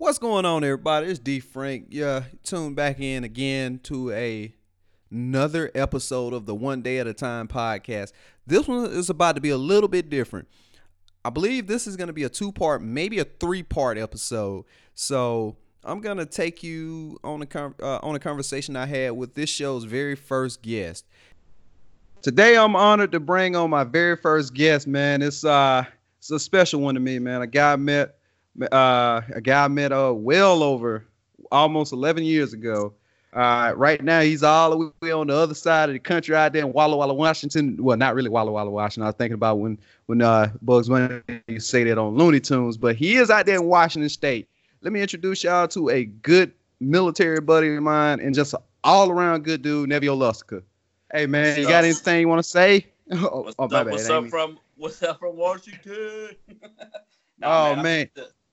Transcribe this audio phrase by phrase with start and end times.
[0.00, 1.08] What's going on, everybody?
[1.08, 1.88] It's D Frank.
[1.90, 4.54] Yeah, tune back in again to a
[5.10, 8.12] another episode of the One Day at a Time podcast.
[8.46, 10.48] This one is about to be a little bit different.
[11.22, 14.64] I believe this is going to be a two part, maybe a three part episode.
[14.94, 19.50] So I'm gonna take you on a uh, on a conversation I had with this
[19.50, 21.04] show's very first guest.
[22.22, 25.20] Today I'm honored to bring on my very first guest, man.
[25.20, 25.84] It's uh
[26.16, 27.42] it's a special one to me, man.
[27.42, 28.16] A guy I met
[28.72, 31.06] uh, a guy I met uh, well over
[31.50, 32.94] almost 11 years ago.
[33.32, 36.52] Uh, right now, he's all the way on the other side of the country out
[36.52, 37.76] there in Walla Walla, Washington.
[37.80, 39.04] Well, not really Walla Walla, Washington.
[39.04, 41.20] I was thinking about when when uh, Bugs Bunny
[41.58, 44.48] say that on Looney Tunes, but he is out there in Washington State.
[44.80, 49.10] Let me introduce y'all to a good military buddy of mine and just an all
[49.10, 50.62] around good dude, Nevio Lusica.
[51.12, 52.86] Hey man, you got anything you want to say?
[53.12, 56.30] oh, what's, oh, up, what's up from what's up from Washington?
[57.42, 58.08] oh man, man.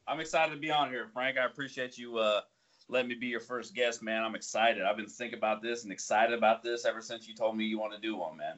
[0.07, 1.38] I'm excited to be on here, Frank.
[1.38, 2.41] I appreciate you uh,
[2.88, 4.23] letting me be your first guest, man.
[4.23, 4.83] I'm excited.
[4.83, 7.77] I've been thinking about this and excited about this ever since you told me you
[7.77, 8.55] want to do one, man.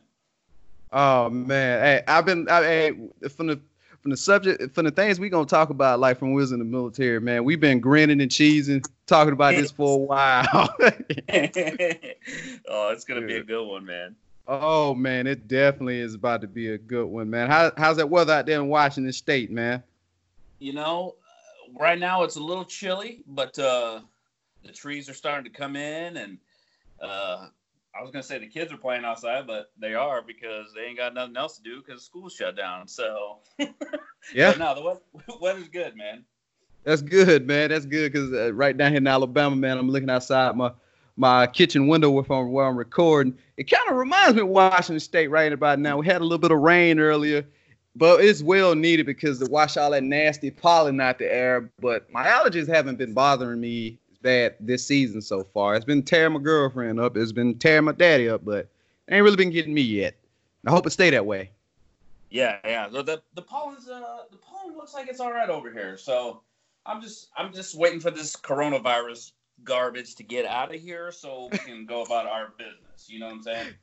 [0.92, 2.92] Oh man, hey, I've been I, hey,
[3.30, 3.59] from the
[4.02, 6.52] from the subject from the things we gonna talk about, like from when we was
[6.52, 7.44] in the military, man.
[7.44, 10.45] We've been grinning and cheesing, talking about this for a while.
[12.67, 14.16] oh, it's gonna be a good one, man.
[14.47, 17.50] Oh man, it definitely is about to be a good one, man.
[17.50, 19.83] How, how's that weather out there in Washington State, man?
[20.58, 21.16] You know,
[21.78, 24.02] right now it's a little chilly, but uh,
[24.64, 26.38] the trees are starting to come in, and
[27.02, 27.48] uh,
[27.98, 30.98] I was gonna say the kids are playing outside, but they are because they ain't
[30.98, 32.88] got nothing else to do because school's shut down.
[32.88, 33.39] So
[34.34, 35.02] yeah, no, the weather,
[35.42, 36.26] weather's good, man.
[36.84, 37.70] That's good, man.
[37.70, 40.72] That's good because uh, right down here in Alabama, man, I'm looking outside my
[41.17, 43.38] my kitchen window where I'm, where I'm recording.
[43.58, 45.98] It kind of reminds me of Washington State right about now.
[45.98, 47.45] We had a little bit of rain earlier
[47.95, 51.70] but it's well needed because to wash all that nasty pollen out the air.
[51.80, 55.76] But my allergies haven't been bothering me bad this season so far.
[55.76, 57.17] It's been tearing my girlfriend up.
[57.17, 58.67] It's been tearing my daddy up, but
[59.08, 60.16] it ain't really been getting me yet.
[60.66, 61.52] I hope it stay that way.
[62.30, 62.88] Yeah, yeah.
[62.88, 65.98] The the, the pollen's uh the pollen looks like it's all right over here.
[65.98, 66.42] So
[66.86, 69.32] I'm just I'm just waiting for this coronavirus
[69.64, 73.08] garbage to get out of here so we can go about our business.
[73.08, 73.73] You know what I'm saying?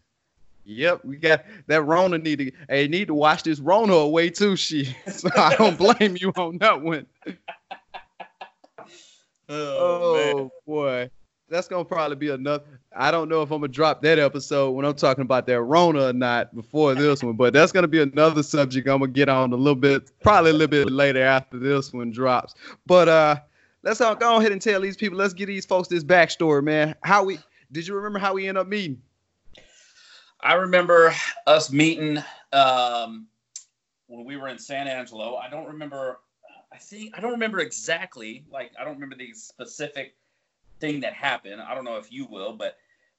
[0.69, 4.57] Yep, we got that Rona need to hey need to wash this Rona away too.
[4.57, 7.07] She, so I don't blame you on that one.
[9.49, 11.09] oh, oh boy,
[11.49, 12.63] that's gonna probably be enough.
[12.97, 16.07] I don't know if I'm gonna drop that episode when I'm talking about that Rona
[16.07, 19.53] or not before this one, but that's gonna be another subject I'm gonna get on
[19.53, 22.57] a little bit, probably a little bit later after this one drops.
[22.87, 23.37] But uh,
[23.85, 25.17] let's all go ahead and tell these people.
[25.17, 26.97] Let's get these folks this backstory, man.
[27.05, 27.39] How we
[27.71, 29.01] did you remember how we end up meeting?
[30.47, 31.13] I remember
[31.49, 33.27] us meeting um,
[34.07, 35.35] when we were in San Angelo.
[35.35, 36.21] I don't remember.
[36.73, 38.45] I think I don't remember exactly.
[38.49, 40.15] Like I don't remember the specific
[40.79, 41.61] thing that happened.
[41.61, 42.77] I don't know if you will, but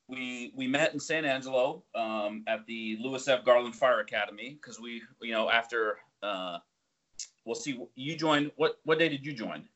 [0.07, 3.43] we we met in San Angelo um, at the Louis F.
[3.43, 6.59] Garland Fire Academy because we, you know, after uh,
[7.43, 7.77] we'll see.
[7.95, 8.51] You joined.
[8.55, 9.67] What what day did you join?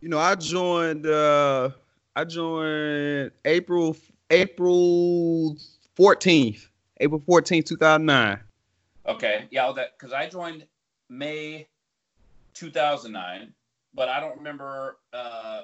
[0.00, 1.06] You know, I joined.
[1.06, 1.70] Uh,
[2.16, 3.96] I joined April
[4.28, 5.56] April
[5.94, 6.69] fourteenth.
[7.00, 8.40] April 14, 2009.
[9.06, 9.48] Okay.
[9.50, 10.66] Yeah, that because I joined
[11.08, 11.66] May
[12.54, 13.52] 2009,
[13.94, 14.98] but I don't remember.
[15.12, 15.62] Uh,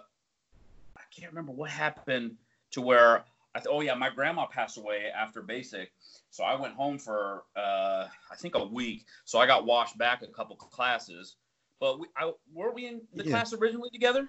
[0.97, 2.37] I can't remember what happened
[2.73, 3.25] to where.
[3.55, 5.93] I th- oh yeah, my grandma passed away after basic,
[6.31, 9.05] so I went home for uh, I think a week.
[9.25, 11.37] So I got washed back a couple classes.
[11.79, 13.31] But we, I, were we in the yeah.
[13.31, 14.29] class originally together?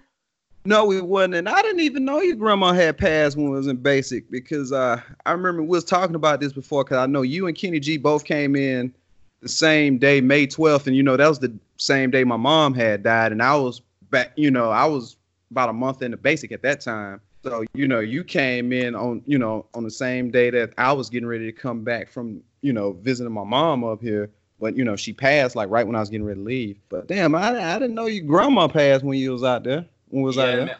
[0.67, 1.35] No, we wasn't.
[1.35, 4.73] And I didn't even know your grandma had passed when we was in basic because
[4.73, 7.79] uh, I remember we was talking about this before because I know you and Kenny
[7.79, 8.93] G both came in
[9.41, 10.85] the same day, May 12th.
[10.85, 13.31] And, you know, that was the same day my mom had died.
[13.31, 15.15] And I was back, you know, I was
[15.51, 17.21] about a month into basic at that time.
[17.43, 20.91] So, you know, you came in on, you know, on the same day that I
[20.91, 24.31] was getting ready to come back from, you know, visiting my mom up here.
[24.59, 26.77] But, you know, she passed like right when I was getting ready to leave.
[26.89, 29.85] But damn, I, I didn't know your grandma passed when you was out there.
[30.09, 30.79] When was yeah, that?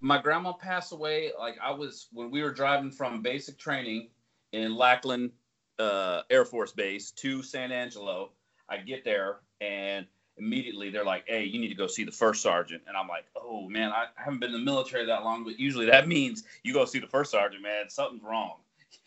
[0.00, 1.32] My grandma passed away.
[1.38, 4.08] Like I was when we were driving from basic training
[4.52, 5.32] in Lackland
[5.78, 8.30] uh, Air Force Base to San Angelo.
[8.68, 10.06] I get there and
[10.36, 13.26] immediately they're like, "Hey, you need to go see the first sergeant." And I'm like,
[13.36, 16.72] "Oh man, I haven't been in the military that long, but usually that means you
[16.72, 17.88] go see the first sergeant, man.
[17.88, 18.56] Something's wrong."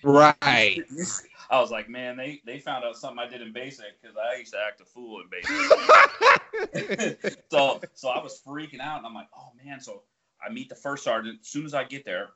[0.04, 0.80] Right.
[1.50, 4.38] I was like, man, they they found out something I did in basic because I
[4.38, 7.42] used to act a fool in basic.
[7.52, 9.80] so so I was freaking out, and I'm like, oh man.
[9.80, 10.04] So
[10.46, 12.30] I meet the first sergeant as soon as I get there,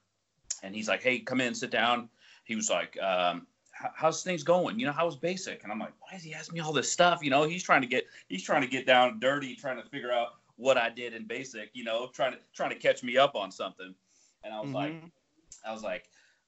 [0.63, 2.09] and he's like, hey, come in, sit down.
[2.45, 3.47] He was like, um,
[3.95, 4.79] how's things going?
[4.79, 5.63] You know, how's basic?
[5.63, 7.19] And I'm like, why is he asking me all this stuff?
[7.21, 10.11] You know, he's trying to get he's trying to get down dirty, trying to figure
[10.11, 13.35] out what I did in basic, you know, trying to trying to catch me up
[13.35, 13.93] on something.
[14.43, 14.75] And I was mm-hmm.
[14.75, 14.93] like,
[15.65, 16.05] I was like,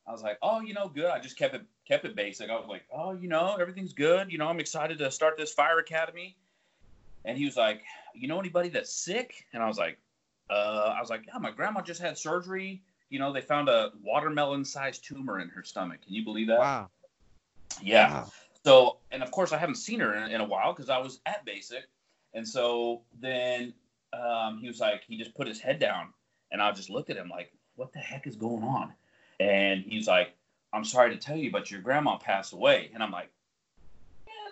[0.08, 1.06] I was like, oh, you know, good.
[1.06, 2.50] I just kept it kept it basic.
[2.50, 4.32] I was like, oh, you know, everything's good.
[4.32, 6.36] You know, I'm excited to start this fire academy.
[7.26, 7.84] And he was like,
[8.14, 9.46] you know anybody that's sick?
[9.54, 9.98] And I was like,
[10.50, 12.82] uh, I was like, yeah, my grandma just had surgery.
[13.10, 16.02] You know, they found a watermelon-sized tumor in her stomach.
[16.04, 16.60] Can you believe that?
[16.60, 16.90] Wow.
[17.82, 18.14] Yeah.
[18.14, 18.32] Wow.
[18.66, 21.20] So, and of course, I haven't seen her in, in a while because I was
[21.26, 21.88] at basic.
[22.34, 23.74] And so then
[24.14, 26.14] um, he was like, he just put his head down,
[26.52, 28.94] and I just looked at him like, what the heck is going on?
[29.44, 30.34] And he's like,
[30.72, 32.92] I'm sorry to tell you, but your grandma passed away.
[32.94, 33.30] And I'm like,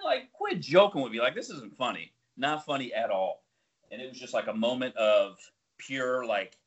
[0.03, 1.19] like, quit joking with me.
[1.19, 2.11] Like, this isn't funny.
[2.37, 3.43] Not funny at all.
[3.91, 5.37] And it was just like a moment of
[5.77, 6.57] pure, like,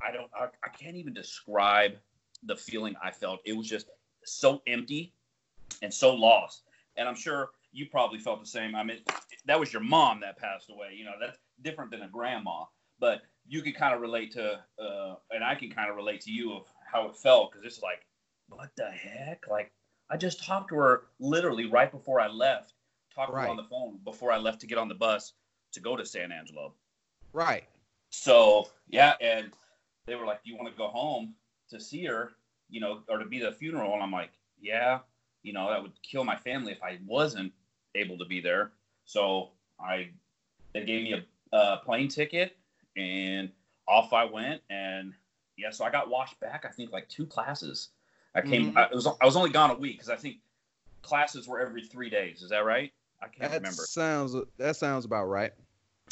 [0.00, 1.92] I don't, I, I can't even describe
[2.44, 3.40] the feeling I felt.
[3.44, 3.86] It was just
[4.24, 5.12] so empty
[5.82, 6.62] and so lost.
[6.96, 8.74] And I'm sure you probably felt the same.
[8.74, 8.98] I mean,
[9.46, 10.94] that was your mom that passed away.
[10.96, 12.64] You know, that's different than a grandma.
[13.00, 16.30] But you could kind of relate to, uh, and I can kind of relate to
[16.30, 18.06] you of how it felt because it's like,
[18.48, 19.46] what the heck?
[19.48, 19.72] Like,
[20.10, 22.74] I just talked to her literally right before I left.
[23.14, 23.42] Talked right.
[23.42, 25.32] to her on the phone before I left to get on the bus
[25.72, 26.74] to go to San Angelo.
[27.32, 27.64] Right.
[28.10, 29.50] So yeah, and
[30.06, 31.34] they were like, "Do you want to go home
[31.70, 32.32] to see her?
[32.68, 34.30] You know, or to be the funeral?" And I'm like,
[34.60, 35.00] "Yeah."
[35.42, 37.52] You know, that would kill my family if I wasn't
[37.94, 38.72] able to be there.
[39.04, 39.50] So
[39.80, 40.10] I,
[40.72, 42.56] they gave me a, a plane ticket
[42.96, 43.50] and
[43.88, 44.62] off I went.
[44.70, 45.14] And
[45.56, 46.64] yeah, so I got washed back.
[46.68, 47.88] I think like two classes.
[48.34, 48.70] I came.
[48.70, 48.78] Mm-hmm.
[48.78, 50.36] I was I was only gone a week because I think
[51.02, 52.42] classes were every three days.
[52.42, 52.92] Is that right?
[53.20, 53.82] I can't that remember.
[53.82, 55.52] Sounds that sounds about right.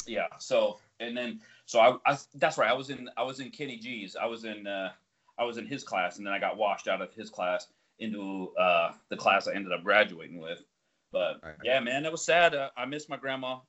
[0.05, 0.27] Yeah.
[0.39, 2.69] So and then so I, I that's right.
[2.69, 4.15] I was in I was in Kenny G's.
[4.15, 4.91] I was in uh,
[5.37, 7.67] I was in his class, and then I got washed out of his class
[7.99, 10.63] into uh, the class I ended up graduating with.
[11.11, 11.55] But right.
[11.63, 12.55] yeah, man, that was sad.
[12.55, 13.59] Uh, I miss my grandma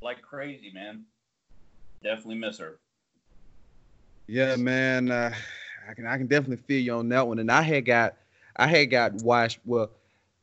[0.00, 1.04] like crazy, man.
[2.02, 2.78] Definitely miss her.
[4.26, 5.10] Yeah, man.
[5.10, 5.32] Uh,
[5.88, 7.38] I can I can definitely feel you on that one.
[7.38, 8.16] And I had got
[8.56, 9.60] I had got washed.
[9.64, 9.90] Well,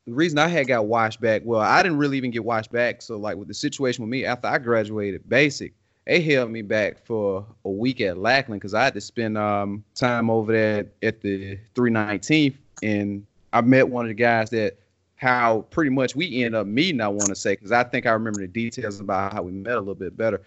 [0.05, 1.41] the reason I had got washed back.
[1.45, 3.01] Well, I didn't really even get washed back.
[3.01, 5.73] So like with the situation with me after I graduated basic,
[6.05, 9.83] they held me back for a week at Lackland because I had to spend um,
[9.95, 14.77] time over there at the 319th, and I met one of the guys that
[15.15, 16.99] how pretty much we end up meeting.
[16.99, 19.75] I want to say because I think I remember the details about how we met
[19.75, 20.41] a little bit better.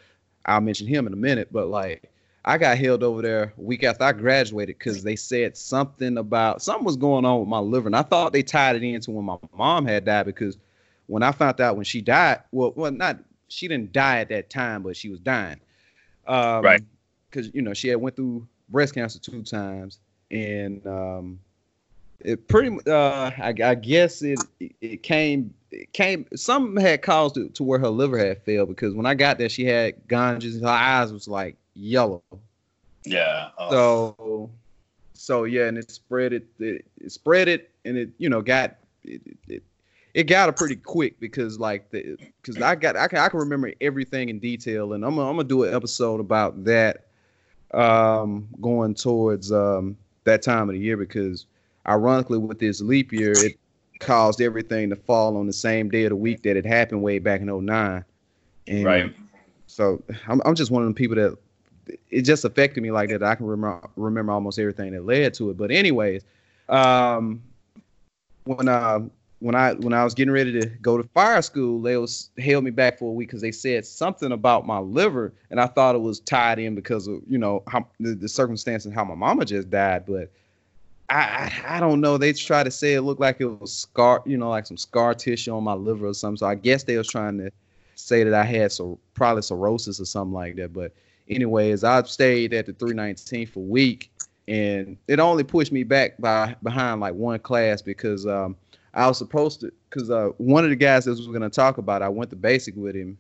[0.45, 2.11] I'll mention him in a minute, but like
[2.47, 6.63] I got held over there a week after I graduated because they said something about
[6.63, 9.25] something was going on with my liver, and I thought they tied it into when
[9.25, 10.57] my mom had died because
[11.07, 14.49] when I found out when she died, well, well, not she didn't die at that
[14.49, 15.59] time, but she was dying.
[16.27, 16.83] Um, right.
[17.31, 19.99] Because you know she had went through breast cancer two times,
[20.31, 21.41] and um,
[22.21, 22.79] it pretty.
[22.87, 24.39] Uh, I, I guess it
[24.81, 25.53] it came
[25.93, 26.27] came.
[26.35, 29.49] Some had caused it to where her liver had failed because when I got there,
[29.49, 30.61] she had jaundice.
[30.61, 32.23] Her eyes was like yellow.
[33.05, 33.51] Yeah.
[33.59, 33.71] Oh.
[33.71, 34.51] So,
[35.15, 38.77] so yeah, and it spread it, it, it spread it, and it you know got
[39.05, 39.63] it, it,
[40.15, 43.41] it got it pretty quick because like the because I got I can I can
[43.41, 47.03] remember everything in detail, and I'm gonna, I'm gonna do an episode about that
[47.75, 51.47] um going towards um that time of the year because
[51.89, 53.59] ironically with this leap year it
[54.01, 57.19] caused everything to fall on the same day of the week that it happened way
[57.19, 58.05] back in 09
[58.67, 59.15] and right.
[59.67, 61.37] so I'm, I'm just one of the people that
[62.11, 63.23] it just affected me like that.
[63.23, 65.57] I can remember remember almost everything that led to it.
[65.57, 66.25] But anyways
[66.69, 67.43] um
[68.45, 69.01] when uh
[69.41, 72.65] when I when I was getting ready to go to fire school, they was held
[72.65, 75.95] me back for a week because they said something about my liver, and I thought
[75.95, 79.45] it was tied in because of you know how the, the and how my mama
[79.45, 80.07] just died.
[80.07, 80.31] But
[81.09, 82.19] I, I, don't know.
[82.19, 85.15] They tried to say it looked like it was scar, you know, like some scar
[85.15, 86.39] tissue on my liver or something.
[86.39, 87.51] So I guess they was trying to
[87.95, 90.73] say that I had so probably cirrhosis or something like that.
[90.73, 90.93] But
[91.29, 94.11] anyways, I stayed at the 319 for a week,
[94.49, 98.57] and it only pushed me back by behind like one class because um
[98.97, 101.77] I was supposed to, because uh, one of the guys that was going to talk
[101.77, 103.19] about, I went to basic with him.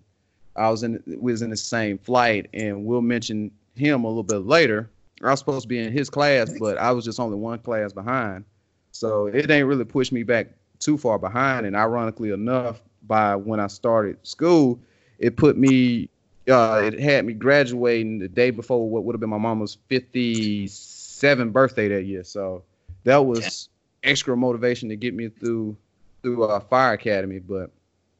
[0.56, 4.46] I was in was in the same flight, and we'll mention him a little bit
[4.46, 4.88] later.
[5.22, 7.92] I was supposed to be in his class, but I was just only one class
[7.92, 8.44] behind,
[8.92, 11.66] so it ain't really pushed me back too far behind.
[11.66, 14.80] And ironically enough, by when I started school,
[15.18, 16.10] it put me,
[16.48, 21.52] uh, it had me graduating the day before what would have been my mama's 57th
[21.52, 22.24] birthday that year.
[22.24, 22.62] So
[23.04, 23.68] that was
[24.02, 25.76] extra motivation to get me through
[26.22, 27.38] through uh, fire academy.
[27.38, 27.70] But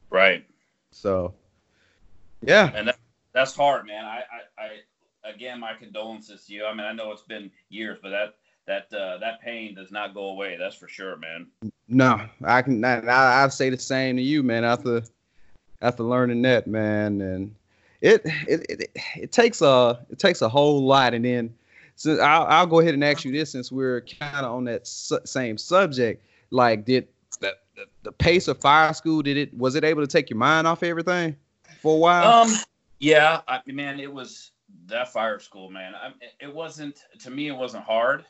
[0.09, 0.45] right.
[0.91, 1.33] So
[2.41, 2.97] yeah, and that,
[3.33, 4.05] that's hard, man.
[4.05, 4.69] I, I, I
[5.27, 6.65] again, my condolences to you.
[6.65, 10.13] I mean, I know it's been years, but that that uh, that pain does not
[10.13, 10.57] go away.
[10.57, 11.47] That's for sure, man.
[11.87, 12.83] No, I can.
[12.83, 14.63] I, I say the same to you, man.
[14.63, 15.03] After
[15.81, 17.55] after learning that, man, and
[18.01, 21.53] it it, it it takes a it takes a whole lot, and then
[21.95, 24.85] so I'll, I'll go ahead and ask you this since we're kind of on that
[24.85, 26.23] su- same subject.
[26.51, 27.07] Like, did
[27.39, 30.37] the, the the pace of fire school did it was it able to take your
[30.37, 31.35] mind off everything
[31.81, 32.41] for a while?
[32.41, 32.53] Um,
[32.99, 34.51] yeah, I, man, it was
[34.87, 35.93] that fire school, man.
[35.95, 37.47] I, it wasn't to me.
[37.47, 38.25] It wasn't hard,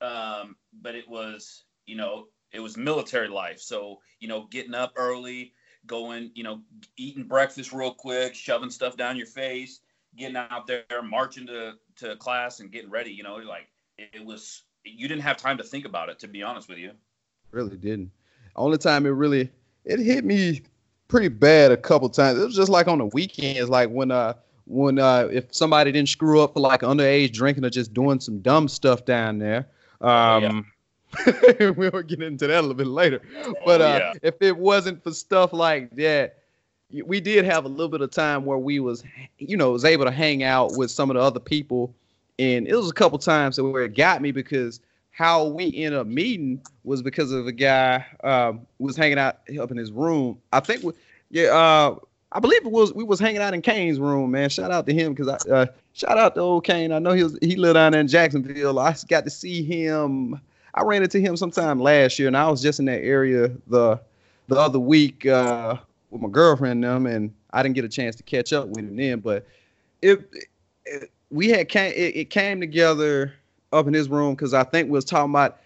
[0.00, 3.60] um, but it was, you know, it was military life.
[3.60, 5.52] So you know, getting up early,
[5.86, 6.60] going, you know,
[6.96, 9.80] eating breakfast real quick, shoving stuff down your face,
[10.16, 13.10] getting out there, marching to to class, and getting ready.
[13.10, 14.62] You know, like it, it was.
[14.84, 16.92] You didn't have time to think about it, to be honest with you.
[17.50, 18.10] Really didn't.
[18.56, 19.50] Only time it really
[19.84, 20.62] it hit me
[21.08, 22.38] pretty bad a couple times.
[22.38, 24.34] It was just like on the weekends, like when uh
[24.68, 28.38] when uh if somebody didn't screw up for like underage drinking or just doing some
[28.40, 29.66] dumb stuff down there.
[30.00, 30.66] Um
[31.18, 31.70] yeah.
[31.76, 33.20] we'll get into that a little bit later.
[33.64, 34.12] But Oh, uh yeah.
[34.22, 36.36] if it wasn't for stuff like that,
[37.04, 39.02] we did have a little bit of time where we was
[39.38, 41.94] you know was able to hang out with some of the other people
[42.38, 45.94] and it was a couple times that where it got me because how we ended
[45.94, 50.38] up meeting was because of a guy um was hanging out up in his room.
[50.52, 50.92] I think we,
[51.30, 51.96] yeah, uh
[52.30, 54.50] I believe it was we was hanging out in Kane's room, man.
[54.50, 56.92] Shout out to him because I uh, shout out to old Kane.
[56.92, 58.78] I know he was he lived down there in Jacksonville.
[58.78, 60.40] I got to see him.
[60.74, 63.98] I ran into him sometime last year, and I was just in that area the
[64.48, 65.76] the other week uh,
[66.10, 68.78] with my girlfriend and them, and I didn't get a chance to catch up with
[68.78, 69.20] him then.
[69.20, 69.46] But
[70.02, 70.20] it,
[70.84, 73.32] it we had came it, it came together
[73.72, 75.60] up in his room because I think we was talking about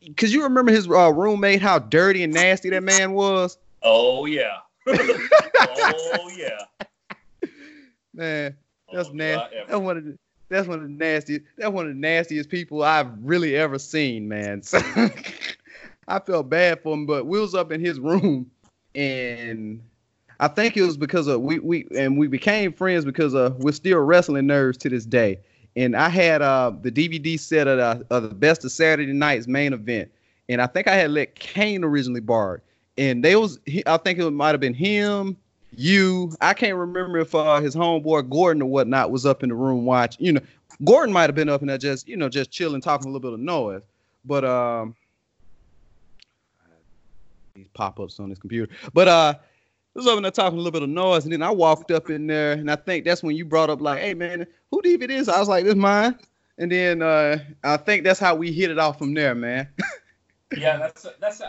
[0.00, 3.58] because you remember his uh, roommate how dirty and nasty that man was.
[3.82, 4.58] Oh yeah.
[4.86, 6.64] Oh yeah.
[8.14, 8.56] Man,
[8.92, 9.56] that's Oh, nasty.
[9.68, 10.18] That's one of the
[10.48, 11.44] that's one of the nastiest.
[11.56, 14.62] That's one of the nastiest people I've really ever seen, man.
[14.62, 14.78] So
[16.08, 18.50] I felt bad for him, but we was up in his room,
[18.96, 19.80] and
[20.40, 23.72] I think it was because of we we and we became friends because of we're
[23.72, 25.38] still wrestling nerds to this day.
[25.76, 29.46] And I had uh the DVD set of the, of the best of Saturday night's
[29.46, 30.10] main event,
[30.48, 32.62] and I think I had let Kane originally borrow it.
[33.00, 35.34] And they was he, I think it might have been him,
[35.74, 36.34] you.
[36.42, 39.86] I can't remember if uh, his homeboy Gordon or whatnot was up in the room
[39.86, 40.26] watching.
[40.26, 40.40] You know,
[40.84, 43.20] Gordon might have been up in there just you know just chilling, talking a little
[43.20, 43.80] bit of noise.
[44.26, 44.94] But um,
[47.54, 48.70] these pop ups on his computer.
[48.92, 51.50] But uh, I was over there talking a little bit of noise, and then I
[51.50, 54.46] walked up in there, and I think that's when you brought up like, "Hey man,
[54.70, 56.18] who DVD is?" I was like, "This mine."
[56.58, 59.68] And then uh, I think that's how we hit it off from there, man.
[60.58, 61.40] yeah, that's that's.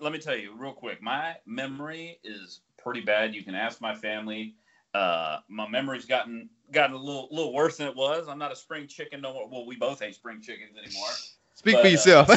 [0.00, 1.02] Let me tell you real quick.
[1.02, 3.34] My memory is pretty bad.
[3.34, 4.54] You can ask my family.
[4.94, 8.26] Uh, my memory's gotten gotten a little little worse than it was.
[8.28, 9.48] I'm not a spring chicken no more.
[9.48, 11.08] Well, we both hate spring chickens anymore.
[11.54, 12.28] Speak But, for uh, yourself.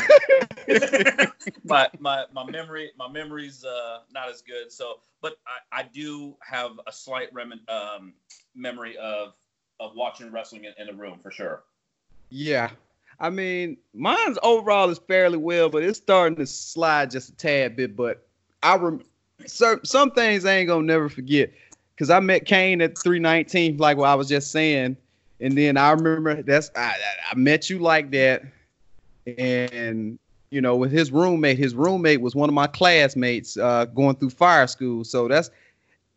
[1.64, 4.72] my my my memory my memory's uh, not as good.
[4.72, 8.14] So, but I, I do have a slight remin- um,
[8.54, 9.36] memory of
[9.80, 11.64] of watching wrestling in, in the room for sure.
[12.30, 12.70] Yeah.
[13.24, 17.78] I mean, mine's overall is fairly well, but it's starting to slide just a tad
[17.78, 17.96] bit.
[17.96, 18.28] But
[18.62, 19.02] I rem-
[19.46, 21.50] some some things I ain't gonna never forget.
[21.98, 24.98] Cause I met Kane at 319, like what I was just saying,
[25.40, 28.44] and then I remember that's I, I- I met you like that,
[29.38, 30.20] and
[30.52, 34.32] you know with his roommate, his roommate was one of my classmates uh, going through
[34.32, 35.06] fire school.
[35.06, 35.50] So that's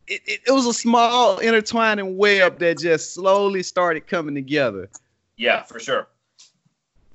[0.08, 4.88] it, it, it was a small intertwining web that just slowly started coming together.
[5.36, 6.08] Yeah, for sure.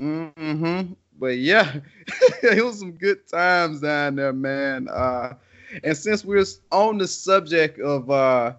[0.01, 0.93] Mm-hmm.
[1.20, 1.75] But yeah,
[2.43, 4.88] it was some good times down there, man.
[4.89, 5.36] Uh,
[5.84, 8.53] and since we're on the subject of uh,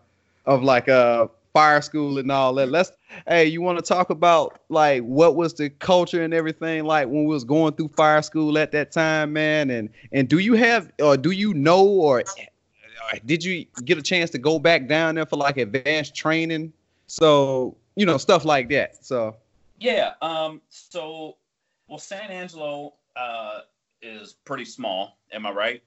[0.47, 2.93] of like uh fire school and all that, let's
[3.27, 7.25] hey, you want to talk about like what was the culture and everything like when
[7.25, 9.71] we was going through fire school at that time, man?
[9.71, 14.03] And and do you have or do you know or or did you get a
[14.03, 16.73] chance to go back down there for like advanced training?
[17.09, 19.05] So you know stuff like that.
[19.05, 19.37] So
[19.83, 20.13] Yeah.
[20.23, 20.61] Um.
[20.69, 21.37] So,
[21.89, 23.61] well, San Angelo uh,
[24.01, 25.19] is pretty small.
[25.33, 25.83] Am I right?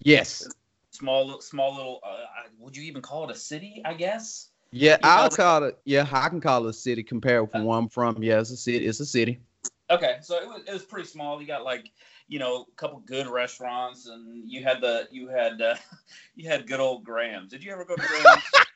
[0.00, 0.46] yes.
[0.90, 2.00] Small, small little.
[2.02, 2.24] Uh,
[2.58, 3.82] would you even call it a city?
[3.84, 4.48] I guess.
[4.72, 5.78] Yeah, You I'll know- call it.
[5.84, 8.22] Yeah, I can call it a city compared from where I'm from.
[8.22, 8.86] Yeah, it's a city.
[8.86, 9.38] It's a city.
[9.90, 11.40] Okay, so it was it was pretty small.
[11.40, 11.92] You got like
[12.28, 15.74] you know a couple good restaurants, and you had the you had uh,
[16.34, 17.50] you had good old Grams.
[17.50, 18.42] Did you ever go to Grams?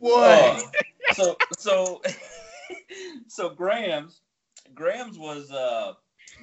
[0.00, 0.60] Boy, Uh,
[1.14, 2.02] so so
[3.28, 4.20] so Grams
[4.74, 5.94] Grams was uh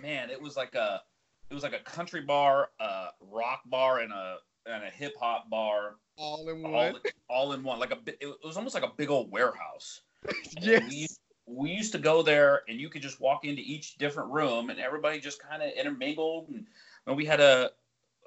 [0.02, 1.02] man, it was like a
[1.50, 5.50] it was like a country bar, a rock bar, and a and a hip hop
[5.50, 6.96] bar all in one.
[7.30, 7.80] all in one.
[7.80, 10.02] Like a it was almost like a big old warehouse.
[10.62, 10.84] Yes.
[10.90, 11.08] we,
[11.46, 14.80] we used to go there and you could just walk into each different room and
[14.80, 16.66] everybody just kind of intermingled and,
[17.06, 17.72] and we had a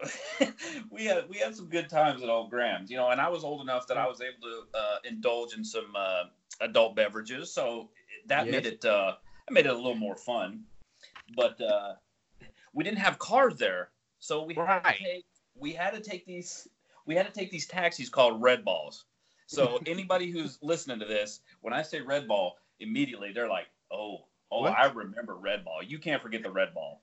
[0.91, 3.45] we had we had some good times at old Graham's, you know, and I was
[3.45, 6.25] old enough that I was able to uh, indulge in some uh,
[6.61, 7.89] adult beverages, so
[8.27, 8.53] that Yes.
[8.53, 9.15] made it uh,
[9.51, 10.65] made it a little more fun.
[11.35, 11.95] But uh,
[12.73, 15.25] we didn't have cars there, so we had to take
[15.55, 16.69] we had to take these
[17.07, 19.05] we had to take these taxis called Red Balls.
[19.47, 24.27] So anybody who's listening to this, when I say Red Ball, immediately they're like, "Oh,
[24.51, 24.73] oh, What?
[24.77, 25.83] I remember Red Ball.
[25.83, 27.01] You can't forget the Red Ball."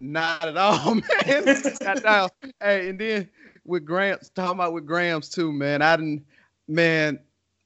[0.00, 0.94] Not at all,
[1.26, 1.62] man.
[2.04, 2.32] Not.
[2.60, 3.28] Hey, and then
[3.64, 5.82] with Gramps, talking about with Grams too, man.
[5.82, 6.24] I didn't,
[6.68, 7.18] man.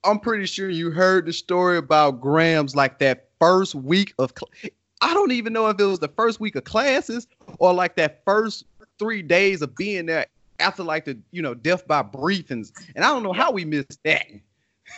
[0.05, 4.33] I'm pretty sure you heard the story about Grams like that first week of.
[4.37, 7.27] Cl- I don't even know if it was the first week of classes
[7.59, 8.65] or like that first
[8.99, 10.27] three days of being there
[10.61, 13.99] after like the you know death by briefings, and I don't know how we missed
[14.05, 14.27] that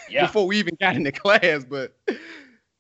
[0.09, 0.23] Yeah.
[0.27, 1.97] before we even got into class, but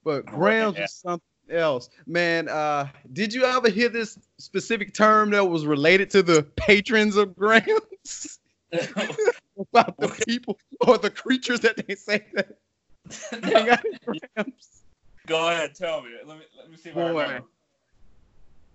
[0.05, 1.21] but Grams was something
[1.51, 1.91] else.
[2.07, 7.17] Man, uh, did you ever hear this specific term that was related to the patrons
[7.17, 8.39] of Grams?
[9.73, 12.59] About the people or the creatures that they say that
[13.45, 14.83] hang out at Grams?
[15.27, 16.11] Go ahead, tell me.
[16.27, 17.23] Let me let me see if I Boy.
[17.23, 17.47] remember.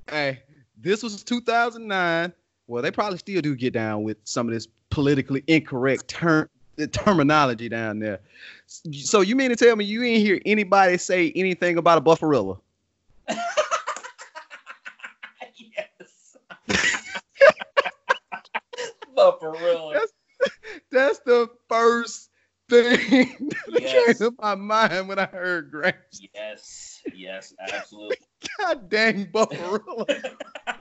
[0.10, 0.40] Hey,
[0.78, 2.34] this was 2009.
[2.68, 6.50] Well, they probably still do get down with some of this politically incorrect term
[6.80, 8.20] the terminology down there.
[8.68, 12.60] So you mean to tell me you ain't hear anybody say anything about a buffarilla?
[15.58, 16.38] yes.
[19.16, 20.14] for That's-
[20.92, 22.30] That's the first
[22.70, 24.20] thing that Yes.
[24.20, 26.22] came to my mind when I heard Gramps.
[26.34, 28.18] yes, yes, absolutely.
[28.58, 30.34] God dang buffarilla.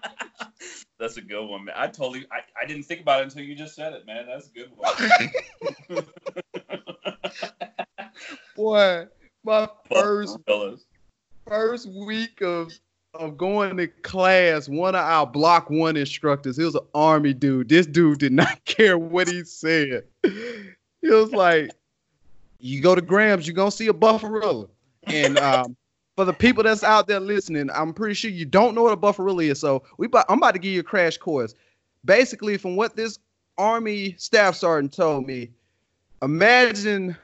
[0.99, 1.75] That's a good one, man.
[1.79, 4.27] I totally, I, I didn't think about it until you just said it, man.
[4.27, 6.05] That's a good one.
[8.57, 9.07] Boy,
[9.45, 10.39] my first
[11.47, 12.73] first week of
[13.15, 17.69] of going to class, one of our block one instructors, he was an army dude.
[17.69, 20.05] This dude did not care what he said.
[20.23, 21.71] He was like,
[22.59, 24.69] "You go to Grams, you're gonna see a buffarilla."
[25.07, 25.77] And um,
[26.19, 28.97] for the people that's out there listening, I'm pretty sure you don't know what a
[28.97, 29.61] buffarilla is.
[29.61, 31.55] So we, I'm about to give you a crash course.
[32.05, 33.21] Basically, from what this
[33.57, 35.51] army staff sergeant told me,
[36.21, 37.17] imagine,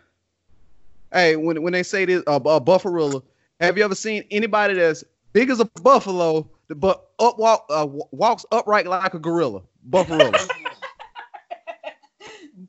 [1.13, 3.21] hey, when when they say this, a, a buffarilla,
[3.59, 5.03] have you ever seen anybody that's
[5.33, 9.63] big as a buffalo, but up walk uh, walks upright like a gorilla?
[9.91, 10.39] Buffarilla.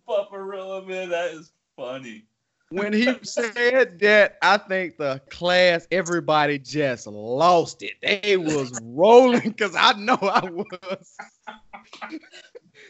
[0.10, 2.26] Buffarilla, man, that is funny.
[2.76, 7.94] When he said that, I think the class, everybody just lost it.
[8.02, 11.16] They was rolling because I know I was.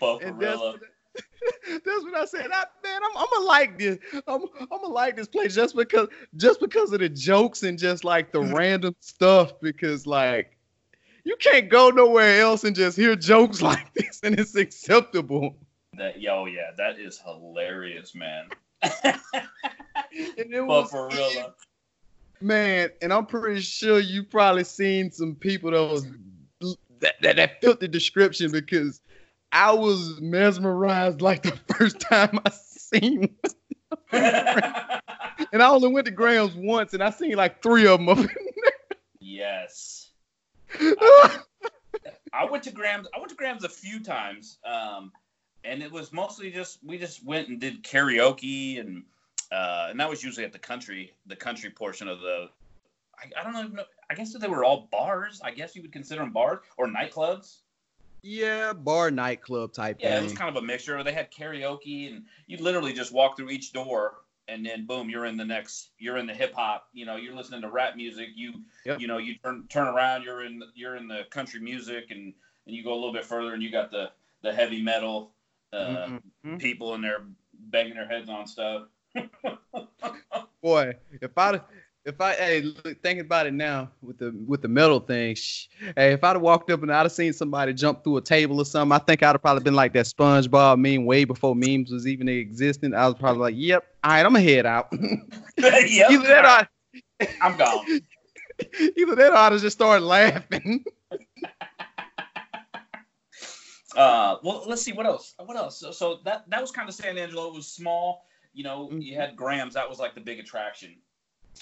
[0.01, 0.61] That's,
[1.85, 2.49] that's what I said.
[2.51, 3.99] I, man, I'm, I'm gonna like this.
[4.27, 8.03] I'm, I'm gonna like this place just because, just because of the jokes and just
[8.03, 9.53] like the random stuff.
[9.61, 10.57] Because like,
[11.23, 15.57] you can't go nowhere else and just hear jokes like this and it's acceptable.
[15.93, 18.49] That yo, yeah, that is hilarious, man.
[20.37, 21.53] And it was Buffarilla.
[22.39, 26.05] Man, and I'm pretty sure you probably seen some people that was
[27.01, 29.01] that, that, that the description because
[29.51, 33.35] I was mesmerized like the first time I seen.
[34.11, 38.19] And I only went to Graham's once and I seen like three of them up
[38.19, 38.29] in
[39.19, 40.11] yes.
[40.79, 40.95] there.
[42.33, 43.07] I went to Graham's.
[43.15, 45.11] I went to Graham's a few times, um,
[45.65, 49.03] and it was mostly just we just went and did karaoke, and
[49.51, 52.49] uh, and that was usually at the country, the country portion of the.
[53.17, 53.83] I, I don't know.
[54.09, 55.41] I guess that they were all bars.
[55.43, 57.57] I guess you would consider them bars or nightclubs.
[58.21, 61.01] yeah, bar nightclub type Yeah, it was kind of a mixture.
[61.03, 64.15] They had karaoke, and you literally just walk through each door,
[64.47, 65.91] and then boom, you're in the next.
[65.97, 66.87] You're in the hip hop.
[66.93, 68.29] You know, you're listening to rap music.
[68.35, 68.53] You,
[68.85, 68.99] Yep.
[68.99, 70.23] you know, you turn turn around.
[70.23, 72.33] You're in you're in the country music, and
[72.67, 75.31] and you go a little bit further, and you got the the heavy metal
[75.73, 76.59] uh, Mhm.
[76.59, 77.23] people in there
[77.53, 78.83] banging their heads on stuff.
[80.61, 81.61] Boy, if I
[82.05, 85.35] if I hey look, thinking about it now with the with the metal thing,
[85.95, 88.59] hey, if I'd have walked up and I'd have seen somebody jump through a table
[88.59, 91.91] or something, I think I'd have probably been like that SpongeBob meme way before memes
[91.91, 92.93] was even existing.
[92.93, 94.87] I was probably like, "Yep, all right, I'm gonna head out."
[95.57, 96.11] yep.
[96.11, 96.69] either that,
[97.21, 97.85] or I'm gone.
[98.97, 100.83] either that, or I'd have just started laughing.
[103.95, 105.33] Uh, well, let's see what else.
[105.43, 105.77] What else?
[105.79, 107.47] So, so that that was kind of San Angelo.
[107.47, 108.25] It was small.
[108.53, 109.03] You know, Mhm.
[109.03, 109.73] you had Grams.
[109.73, 110.95] That was like the big attraction.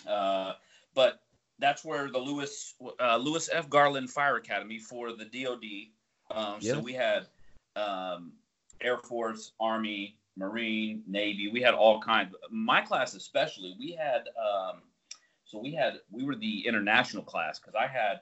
[0.08, 0.54] Uh,
[0.96, 1.22] but
[1.60, 3.70] that's where the Lewis uh, Louis F.
[3.70, 5.92] Garland Fire Academy for the DoD.
[6.32, 6.74] Um, Yeah.
[6.74, 7.28] So we had
[7.76, 8.34] um,
[8.82, 11.48] Air Force, Army, Marine, Navy.
[11.50, 12.36] We had all kinds.
[12.50, 13.76] My class especially.
[13.80, 14.30] We had.
[14.38, 14.82] Um,
[15.46, 18.22] so we had we were the international class because I had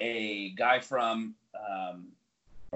[0.00, 2.08] a guy from um,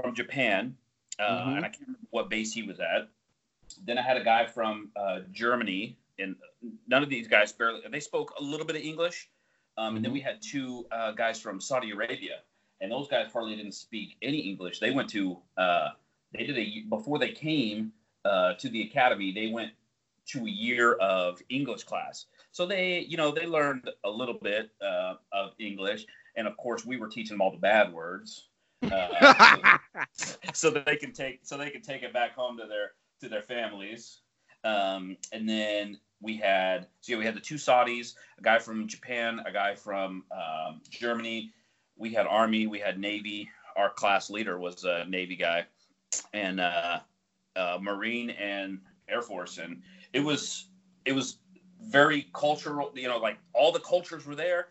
[0.00, 0.76] from Japan,
[1.18, 1.56] uh, Mhm.
[1.56, 3.08] and I can't remember what base he was at.
[3.84, 6.36] Then I had a guy from uh, Germany, and
[6.86, 9.28] none of these guys barely they spoke a little bit of English.
[9.78, 10.14] Um, And then Mhm.
[10.14, 12.42] we had two uh, guys from Saudi Arabia,
[12.80, 14.80] and those guys hardly didn't speak any English.
[14.80, 15.90] They went to uh,
[16.32, 17.92] they did a before they came
[18.24, 19.32] uh, to the academy.
[19.32, 19.72] They went
[20.26, 24.70] to a year of English class, so they you know they learned a little bit
[24.82, 28.48] uh, of English, and of course we were teaching them all the bad words.
[28.82, 29.78] Uh,
[30.52, 33.42] so they can take so they can take it back home to their to their
[33.42, 34.20] families.
[34.64, 38.86] Um, and then we had so yeah, we had the two Saudis, a guy from
[38.86, 41.52] Japan, a guy from um, Germany.
[41.96, 43.48] We had Army, we had Navy.
[43.76, 45.66] Our class leader was a Navy guy,
[46.32, 47.00] and uh,
[47.56, 50.66] uh, Marine and Air Force, and it was
[51.04, 51.38] it was
[51.82, 52.92] very cultural.
[52.94, 54.68] You know, like all the cultures were there,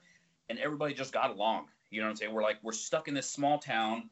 [0.49, 1.65] and everybody just got along.
[1.89, 2.33] You know what I'm saying?
[2.33, 4.09] We're like we're stuck in this small town.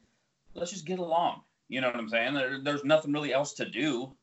[0.53, 1.41] Let's just get along.
[1.69, 2.33] You know what I'm saying?
[2.33, 4.13] There, there's nothing really else to do.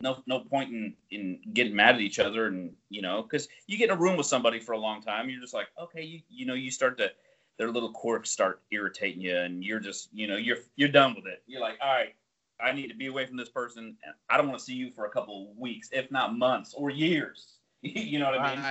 [0.00, 3.78] No, no point in in getting mad at each other, and you know, because you
[3.78, 6.20] get in a room with somebody for a long time, you're just like, okay, you
[6.28, 7.10] you know, you start to
[7.58, 11.26] their little quirks start irritating you, and you're just, you know, you're you're done with
[11.26, 11.42] it.
[11.46, 12.14] You're like, all right,
[12.60, 14.90] I need to be away from this person, and I don't want to see you
[14.90, 17.54] for a couple of weeks, if not months or years.
[17.82, 18.64] you know what I mean?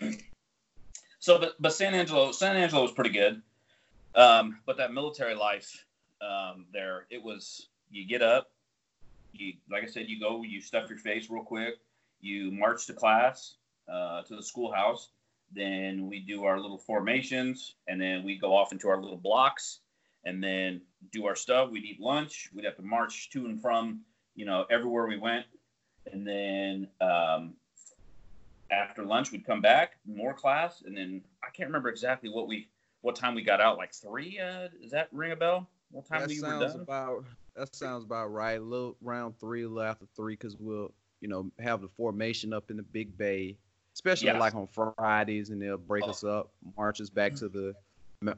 [0.00, 0.24] Right.
[1.18, 3.42] So, but but San Angelo, San Angelo was pretty good.
[4.14, 5.83] Um, but that military life
[6.20, 8.50] um, there, it was you get up,
[9.32, 11.74] you like I said, you go, you stuff your face real quick,
[12.20, 13.54] you march to class,
[13.92, 15.08] uh, to the schoolhouse.
[15.52, 19.80] Then we do our little formations, and then we go off into our little blocks,
[20.24, 20.80] and then
[21.12, 21.70] do our stuff.
[21.70, 22.50] We'd eat lunch.
[22.54, 24.00] We'd have to march to and from,
[24.34, 25.44] you know, everywhere we went,
[26.10, 27.54] and then um,
[28.70, 32.68] after lunch we'd come back, more class, and then I can't remember exactly what we
[33.02, 33.76] what time we got out.
[33.76, 34.40] Like three?
[34.40, 35.68] Uh, does that ring a bell?
[35.94, 36.80] What time That we were sounds done?
[36.82, 38.58] about that sounds about right.
[38.58, 42.52] A little round three, a little after three, because we'll you know have the formation
[42.52, 43.56] up in the big bay,
[43.94, 44.38] especially Yeah.
[44.40, 46.10] like on Fridays, and they'll break Oh.
[46.10, 47.74] us up, march us back to the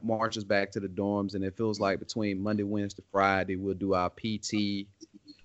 [0.03, 3.93] marches back to the dorms, and it feels like between Monday, Wednesday, Friday, we'll do
[3.95, 4.85] our PT,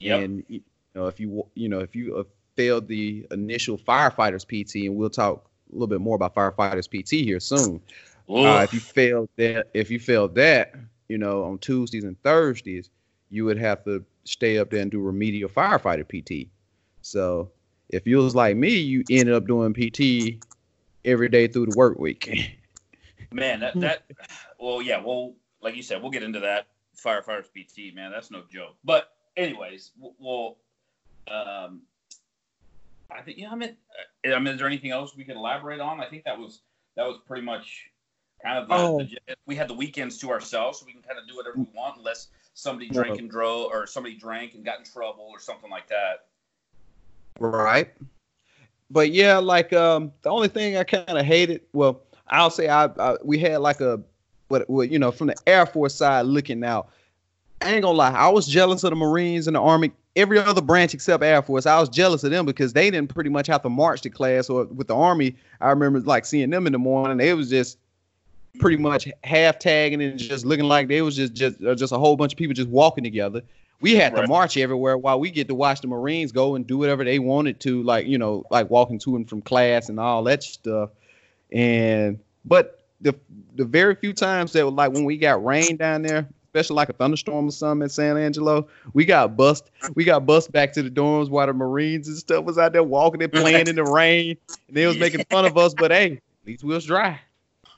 [0.00, 0.20] Yep.
[0.20, 0.60] and you
[0.94, 2.24] know if you you know if you uh,
[2.56, 7.24] failed the initial firefighters PT, and we'll talk a little bit more about firefighters PT
[7.24, 7.80] here soon.
[8.28, 10.74] Uh, if you failed that, if you failed that,
[11.12, 12.88] you know, on Tuesdays and Thursdays,
[13.28, 16.48] you would have to stay up there and do remedial firefighter PT.
[17.02, 17.50] So
[17.90, 20.42] if you was like me, you ended up doing PT
[21.04, 22.58] every day through the work week.
[23.30, 24.04] Man, that that
[24.58, 27.94] well, yeah, well, like you said, we'll get into that firefighters PT.
[27.94, 28.76] Man, that's no joke.
[28.82, 30.56] But anyways, well,
[31.30, 31.82] um,
[33.10, 33.50] I think yeah.
[33.50, 33.76] I mean,
[34.26, 36.00] uh, I mean, is there anything else we could elaborate on?
[36.00, 36.62] I think that was
[36.96, 37.90] that was pretty much
[38.42, 38.98] kind of the, Oh.
[38.98, 41.66] the we had the weekends to ourselves, so we can kind of do whatever we
[41.74, 45.70] want, unless somebody drank and drove or somebody drank and got in trouble or something
[45.70, 46.26] like that.
[47.38, 47.90] right.
[48.90, 52.84] But yeah, like um, the only thing I kind of hated, well, I'll say I,
[52.84, 54.02] I we had like a
[54.48, 56.90] what, what you know from the Air Force side looking out.
[57.62, 60.60] I ain't gonna lie, I was jealous of the Marines and the Army, every other
[60.60, 61.64] branch except Air Force.
[61.64, 64.50] I was jealous of them because they didn't pretty much have to march to class.
[64.50, 67.16] Or with the Army, I remember like seeing them in the morning.
[67.16, 67.78] They was just
[68.58, 71.98] pretty much half tagging and just looking like they was just just uh, just a
[71.98, 73.42] whole bunch of people just walking together.
[73.80, 76.78] We had to march everywhere while we get to watch the Marines go and do
[76.78, 80.22] whatever they wanted to, like you know, like walking to and from class and all
[80.24, 80.90] that stuff.
[81.50, 83.14] And but the
[83.56, 86.90] the very few times that were like when we got rain down there, especially like
[86.90, 89.70] a thunderstorm or something in San Angelo, we got bust.
[89.94, 92.84] We got bust back to the dorms while the Marines and stuff was out there
[92.84, 94.36] walking and playing in the rain,
[94.68, 95.74] and they was making fun of us.
[95.74, 97.18] But hey, at least we was dry.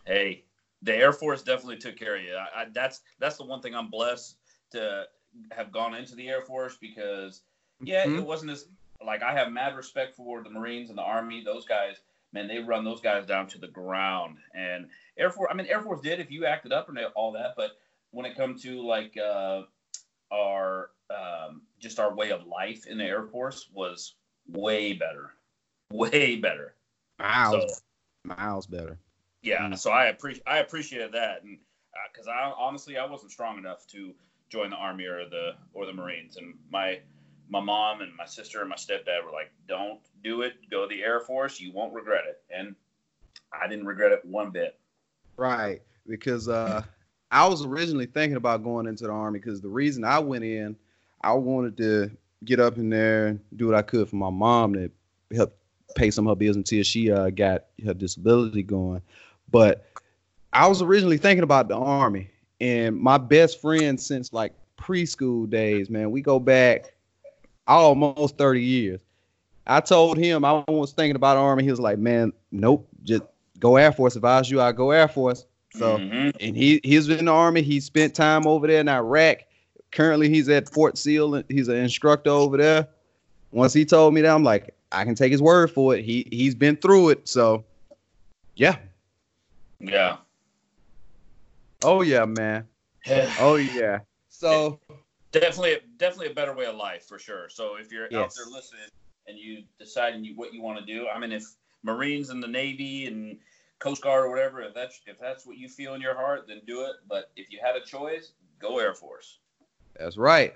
[0.04, 0.44] Hey,
[0.84, 2.34] the Air Force definitely took care of you.
[2.36, 4.36] I, I, that's that's the one thing I'm blessed
[4.70, 5.04] to
[5.50, 7.42] have gone into the Air Force because
[7.82, 8.18] yeah, Mhm.
[8.18, 8.68] it wasn't as
[9.04, 11.42] like I have mad respect for the Marines and the Army.
[11.44, 11.96] Those guys,
[12.32, 14.38] man, they run those guys down to the ground.
[14.54, 17.54] And Air Force, I mean, Air Force did if you acted up and all that,
[17.56, 17.72] but
[18.12, 19.62] when it comes to like uh,
[20.30, 24.14] our um, just our way of life in the Air Force was
[24.48, 25.34] way better,
[25.92, 26.74] way better.
[27.18, 27.74] Miles,
[28.24, 28.98] So- miles better.
[29.44, 29.78] Yeah, Mm.
[29.78, 31.59] so I appreciate I appreciated that, and
[32.12, 34.14] because I honestly I wasn't strong enough to
[34.48, 37.00] join the army or the or the Marines, and my
[37.48, 40.54] my mom and my sister and my stepdad were like, "Don't do it.
[40.70, 41.61] Go to the Air Force.
[41.61, 42.74] You won't regret it." And
[43.52, 44.78] I didn't regret it one bit.
[45.37, 46.83] Right, because uh,
[47.30, 50.74] I was originally thinking about going into the army because the reason I went in,
[51.20, 52.11] I wanted to
[52.44, 54.90] get up in there and do what I could for my mom to
[55.35, 55.54] help
[55.94, 59.02] pay some of her bills until she uh, got her disability going.
[59.54, 59.86] But
[60.52, 62.28] I was originally thinking about the army,
[62.60, 66.10] and my best friend since like preschool days, man.
[66.10, 66.92] We go back
[67.68, 69.00] almost 30 years.
[69.64, 71.62] I told him I was thinking about Army.
[71.62, 73.22] He was like, man, nope, just
[73.60, 74.16] go Air Force.
[74.16, 75.46] If I was you, I'd go Air Force.
[75.72, 76.30] So, mm-hmm.
[76.40, 77.62] and he he's in the Army.
[77.62, 79.38] He spent time over there in Iraq.
[79.92, 81.44] Currently, he's at Fort Sill.
[81.48, 82.88] He's an instructor over there.
[83.52, 86.04] Once he told me that, I'm like, I can take his word for it.
[86.04, 87.28] He he's been through it.
[87.28, 87.64] So,
[88.56, 88.76] yeah.
[89.80, 90.16] Yeah.
[91.82, 92.66] Oh yeah, man.
[93.40, 94.00] oh yeah.
[94.28, 94.80] So
[95.32, 97.48] definitely, definitely a better way of life for sure.
[97.48, 98.22] So if you're yes.
[98.24, 98.88] out there listening
[99.26, 101.44] and you decide what you want to do, I mean, if
[101.82, 103.38] Marines and the Navy and
[103.78, 106.60] Coast Guard or whatever, if that's if that's what you feel in your heart, then
[106.66, 106.96] do it.
[107.08, 109.38] But if you had a choice, go Air Force.
[109.98, 110.54] That's right.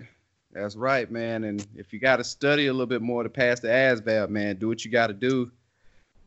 [0.52, 1.44] That's right, man.
[1.44, 4.56] And if you got to study a little bit more to pass the ASVAB, man,
[4.56, 5.50] do what you got to do.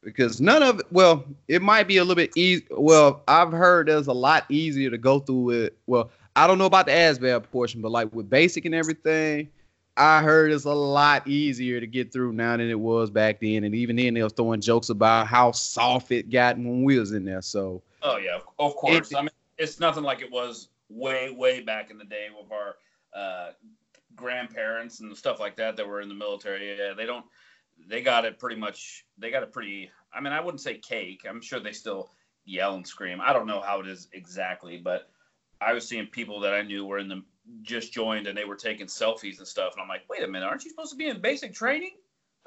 [0.03, 2.65] Because none of it, well, it might be a little bit easy.
[2.71, 5.77] Well, I've heard there's a lot easier to go through it.
[5.85, 9.49] Well, I don't know about the ASVAB portion, but like with basic and everything,
[9.97, 13.63] I heard it's a lot easier to get through now than it was back then.
[13.63, 17.11] And even then, they was throwing jokes about how soft it got when we was
[17.11, 17.41] in there.
[17.41, 17.81] So.
[18.01, 19.11] Oh yeah, of course.
[19.11, 22.51] It, I mean, it's nothing like it was way, way back in the day with
[22.51, 22.77] our
[23.13, 23.51] uh,
[24.15, 26.77] grandparents and stuff like that that were in the military.
[26.77, 27.25] Yeah, they don't.
[27.87, 29.05] They got it pretty much.
[29.17, 29.89] They got it pretty.
[30.13, 31.25] I mean, I wouldn't say cake.
[31.27, 32.11] I'm sure they still
[32.45, 33.19] yell and scream.
[33.21, 35.09] I don't know how it is exactly, but
[35.59, 37.23] I was seeing people that I knew were in the
[37.63, 40.45] just joined and they were taking selfies and stuff, and I'm like, wait a minute,
[40.45, 41.91] aren't you supposed to be in basic training?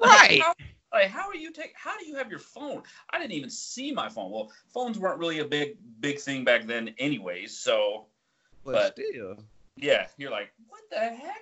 [0.01, 0.41] Right.
[0.41, 0.53] how,
[0.93, 1.73] like, how are you take?
[1.75, 2.83] How do you have your phone?
[3.09, 4.31] I didn't even see my phone.
[4.31, 7.57] Well, phones weren't really a big big thing back then, anyways.
[7.57, 8.05] So,
[8.63, 9.37] but, but still,
[9.77, 11.41] yeah, you're like, what the heck?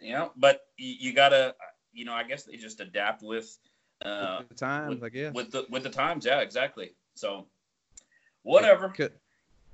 [0.00, 1.54] You know, but you, you gotta,
[1.94, 3.56] you know, I guess they just adapt with,
[4.04, 5.34] uh, with the times, with, I guess.
[5.34, 6.92] With the with the times, yeah, exactly.
[7.14, 7.46] So,
[8.42, 8.92] whatever.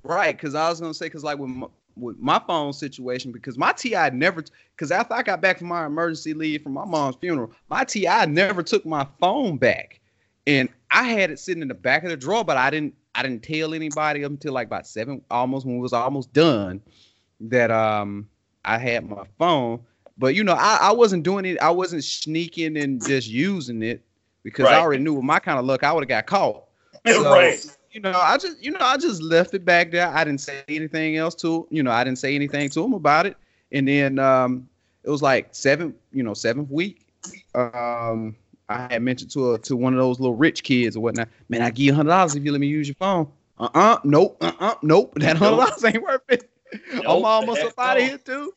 [0.03, 3.59] Right, because I was gonna say, because like with my, with my phone situation, because
[3.59, 7.17] my TI never, because after I got back from my emergency leave from my mom's
[7.17, 10.01] funeral, my TI never took my phone back,
[10.47, 13.23] and I had it sitting in the back of the drawer, but I didn't, I
[13.23, 16.81] didn't tell anybody up until like about seven, almost when it was almost done,
[17.41, 18.29] that um
[18.65, 19.81] I had my phone.
[20.21, 21.59] But you know, I, I wasn't doing it.
[21.61, 24.05] I wasn't sneaking and just using it
[24.45, 24.77] because right.
[24.77, 26.65] I already knew with my kind of luck I would have got caught.
[27.07, 27.59] So, right
[27.91, 30.09] you know, I just, you know, I just left it back there.
[30.09, 33.27] I didn't say anything else to, you know, I didn't say anything to him about
[33.27, 33.37] it.
[33.73, 34.69] And then um,
[35.03, 37.07] it was like seven, you know, seventh week.
[37.55, 38.37] Um,
[38.69, 41.29] I had mentioned to a, to one of those little rich kids or whatnot.
[41.49, 43.27] Man, I give you hundred dollars if you let me use your phone.
[43.59, 45.13] Uh uh-uh, uh, nope, uh uh, nope.
[45.17, 46.49] That hundred dollars ain't worth it.
[46.95, 48.55] Nope, I'm almost up out of here too.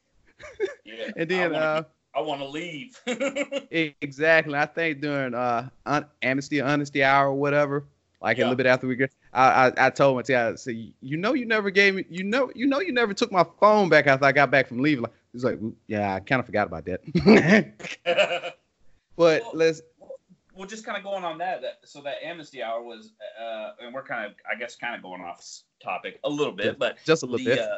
[0.86, 1.84] Yeah, and then uh,
[2.16, 3.00] I want to leave.
[3.72, 4.56] exactly.
[4.56, 7.86] I think during uh un- amnesty honesty hour or whatever,
[8.22, 8.44] like yeah.
[8.44, 11.34] a little bit after we get, I, I, I told him, I said, you know,
[11.34, 14.26] you never gave me, you know, you know, you never took my phone back after
[14.26, 15.04] I got back from leaving.
[15.04, 17.02] Like, he's like, yeah, I kind of forgot about that.
[19.16, 19.82] but well, let's.
[20.56, 21.80] Well, just kind of going on that, that.
[21.84, 25.22] So that amnesty hour was, uh, and we're kind of, I guess, kind of going
[25.22, 25.44] off
[25.82, 27.60] topic a little bit, but just a little the, bit.
[27.60, 27.78] Uh,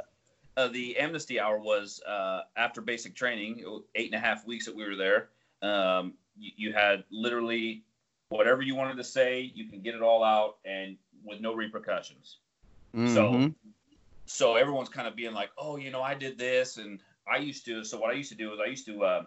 [0.57, 3.63] uh, the amnesty hour was uh, after basic training,
[3.95, 5.29] eight and a half weeks that we were there.
[5.61, 7.83] Um, you, you had literally
[8.29, 12.37] whatever you wanted to say, you can get it all out, and with no repercussions.
[12.95, 13.13] Mm-hmm.
[13.13, 13.53] So
[14.25, 16.99] so everyone's kind of being like, oh, you know, I did this, and
[17.31, 17.83] I used to.
[17.83, 19.23] So what I used to do is I used to uh,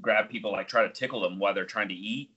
[0.00, 2.30] grab people, like try to tickle them while they're trying to eat,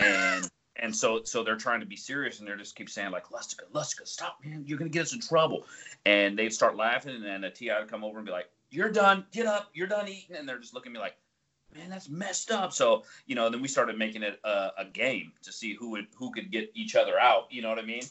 [0.00, 3.28] and and so so they're trying to be serious, and they're just keep saying like,
[3.28, 5.66] Lustica, Lustica, stop, man, you're gonna get us in trouble,
[6.06, 8.90] and they'd start laughing, and then a TI would come over and be like, you're
[8.90, 11.16] done, get up, you're done eating, and they're just looking at me like,
[11.74, 12.72] man, that's messed up.
[12.72, 16.06] So, you know, then we started making it a, a, game to see who would
[16.16, 17.46] who could get each other out.
[17.50, 18.02] You know what I mean?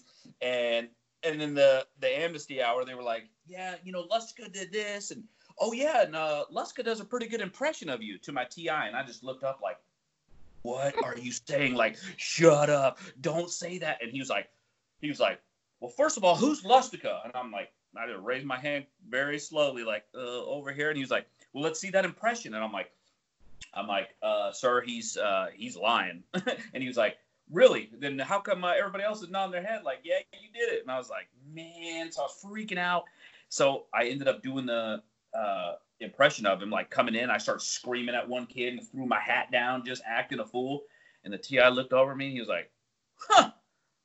[0.41, 0.89] And
[1.24, 5.12] and then the the amnesty hour, they were like, yeah, you know, Luska did this,
[5.12, 5.24] and
[5.60, 8.69] oh yeah, and uh, Luska does a pretty good impression of you to my TI,
[8.69, 9.78] and I just looked up like,
[10.62, 11.76] what are you saying?
[11.76, 14.02] Like, shut up, don't say that.
[14.02, 14.50] And he was like,
[15.02, 15.39] he was like,
[15.80, 17.24] well, first of all, who's Lustica?
[17.24, 20.98] And I'm like, I just raised my hand very slowly, like uh, over here, and
[20.98, 22.54] he was like, well, let's see that impression.
[22.54, 22.91] And I'm like,
[23.74, 26.24] I'm like, uh, sir, he's uh, he's lying.
[26.34, 27.17] and he was like,
[27.52, 27.89] really?
[27.98, 30.82] Then how come uh, everybody else is nodding their head like, yeah, you did it?
[30.82, 33.06] And I was like, man, so I was freaking out.
[33.50, 35.02] So I ended up doing the
[35.34, 37.29] uh, impression of him, like coming in.
[37.29, 40.83] I started screaming at one kid and threw my hat down, just acting a fool.
[41.23, 42.71] And the TI looked over me and he was like,
[43.17, 43.51] huh.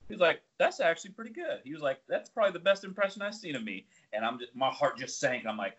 [0.08, 1.60] He was like, that's actually pretty good.
[1.64, 3.86] He was like, that's probably the best impression I've seen of me.
[4.12, 5.46] And I'm just, my heart just sank.
[5.46, 5.76] I'm like,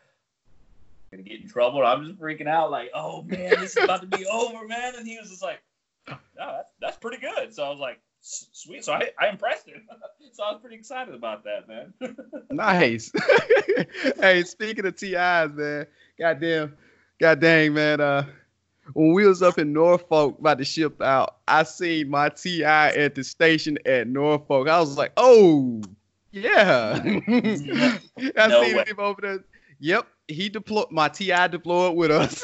[1.12, 1.86] gonna get in trouble.
[1.86, 4.96] I'm just freaking out, like, oh man, this is about to be over, man.
[4.96, 5.62] And he was just like,
[6.08, 7.54] no, that's pretty good.
[7.54, 8.84] So I was like, sweet.
[8.84, 9.88] So I, I impressed him.
[10.34, 11.94] so I was pretty excited about that, man.
[12.52, 13.12] nice.
[14.20, 15.86] hey, speaking of TIs, man,
[16.20, 16.76] goddamn,
[17.20, 18.02] god dang, man.
[18.02, 18.26] Uh,
[18.94, 23.16] when we was up in Norfolk about to ship out, I seen my TI at
[23.16, 24.68] the station at Norfolk.
[24.68, 25.82] I was like, oh,
[26.32, 27.00] yeah.
[27.04, 28.84] I No seen way.
[28.86, 29.44] him over there.
[29.80, 32.44] Yep, he deployed my TI deployed with us.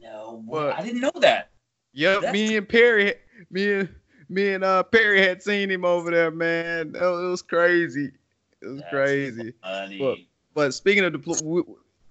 [0.00, 0.74] No, What?
[0.78, 1.50] I didn't know that.
[1.92, 3.14] yep, That's- me and Perry,
[3.50, 3.88] me and
[4.28, 6.94] me and uh Perry had seen him over there, man.
[6.94, 8.10] It was, it was crazy.
[8.62, 9.52] It was That's crazy.
[9.62, 10.00] Funny.
[10.00, 10.16] Well,
[10.54, 11.62] But speaking of deploy, we,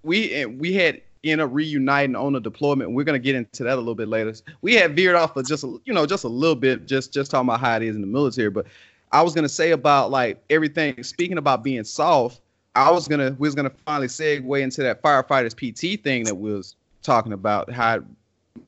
[0.02, 2.92] we and we had ended up reuniting on a deployment.
[2.92, 4.34] We're gonna get into that a little bit later.
[4.62, 7.30] We had veered off of just a, you know just a little bit, just just
[7.30, 8.50] talking about how it is in the military.
[8.50, 8.66] But
[9.12, 11.02] I was gonna say about like everything.
[11.02, 12.40] Speaking about being soft,
[12.74, 16.52] I was gonna we was gonna finally segue into that firefighters PT thing that we
[16.52, 17.70] was talking about.
[17.70, 18.00] How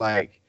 [0.00, 0.40] like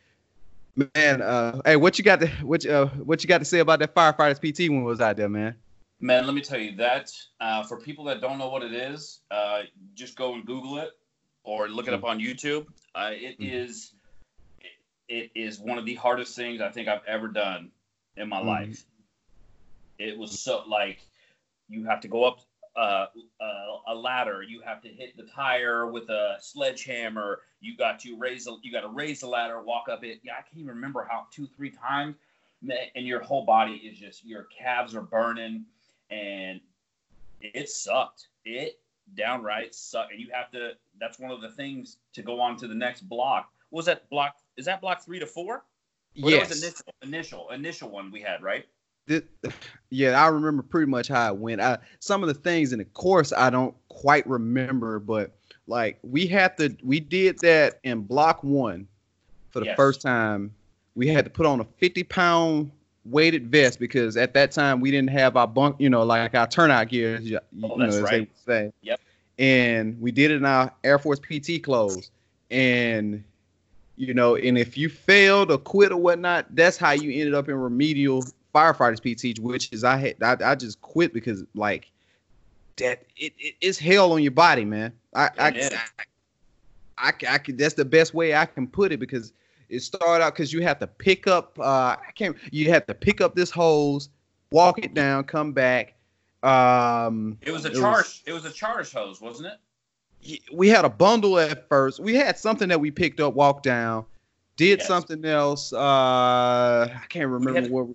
[0.75, 3.59] man, uh, hey, what you got to what you, uh, what you got to say
[3.59, 5.55] about that firefighters PT when was out there, man?
[5.99, 9.21] Man, let me tell you that uh, for people that don't know what it is,
[9.31, 9.62] uh,
[9.93, 10.91] just go and Google it
[11.43, 12.65] or look it up on YouTube.
[12.95, 13.53] Uh, it Mhm.
[13.53, 13.93] is
[15.07, 17.71] it is one of the hardest things I think I've ever done
[18.17, 18.47] in my Mhm.
[18.47, 18.86] life.
[19.99, 20.99] It was so like
[21.69, 22.39] you have to go up
[22.75, 23.05] uh,
[23.39, 28.17] uh, a ladder, you have to hit the tire with a sledgehammer, you got to
[28.17, 30.19] raise a, you got to raise the ladder, walk up it.
[30.23, 32.15] Yeah, I can't even remember how two three times,
[32.95, 35.65] and your whole body is just your calves are burning
[36.09, 36.59] and
[37.41, 38.27] it sucked.
[38.45, 38.79] It
[39.15, 40.12] downright sucked.
[40.12, 40.71] And you have to.
[40.99, 43.51] That's one of the things to go on to the next block.
[43.69, 44.38] What was that block?
[44.57, 45.63] Is that block three to four?
[46.15, 48.65] That was initial, initial, initial one we had, right?
[49.05, 49.23] This,
[49.89, 51.61] yeah, I remember pretty much how it went.
[51.61, 55.31] I, some of the things in the course I don't quite remember, but
[55.67, 58.87] like we had to, we did that in block one
[59.49, 59.75] for the Yes.
[59.75, 60.53] first time.
[60.95, 62.71] We had to put on a 50 pound
[63.05, 66.47] weighted vest because at that time we didn't have our bunk, you know, like our
[66.47, 68.29] turnout gear, you, Oh, know, that's they right.
[68.45, 68.71] say.
[68.83, 68.99] Yep.
[69.39, 72.11] And we did it in our Air Force PT clothes.
[72.51, 73.23] And
[73.95, 77.47] you know, and if you failed or quit or whatnot, that's how you ended up
[77.49, 81.91] in remedial firefighters PT, which is I had I, I just quit because like
[82.77, 84.93] that it, it it's hell on your body, man.
[85.13, 85.47] I I.
[85.47, 85.79] I,
[86.97, 89.33] I, I could that's the best way I can put it because
[89.69, 91.63] it started out because you have to pick up uh
[91.97, 94.09] I can't you have to pick up this hose,
[94.51, 95.95] walk it down, come back.
[96.43, 98.21] Um It was a It was- charge.
[98.27, 100.39] it was a charge hose, wasn't it?
[100.53, 101.99] we had a bundle at first.
[101.99, 104.05] We had something that we picked up, walked down,
[104.55, 104.87] did Yes.
[104.87, 105.73] something else.
[105.73, 107.87] Uh, I can't remember had- what.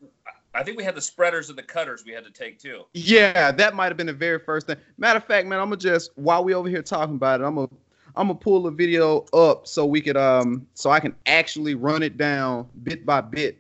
[0.55, 2.85] I think we had the spreaders and the cutters we had to take too.
[2.95, 4.77] Yeah, that might have been the very first thing.
[4.97, 7.55] Matter of fact, man, I'm gonna just while we over here talking about it, I'm
[7.55, 7.69] gonna
[8.17, 12.03] I'm gonna pull the video up so we could um so I can actually run
[12.03, 13.59] it down bit by bit.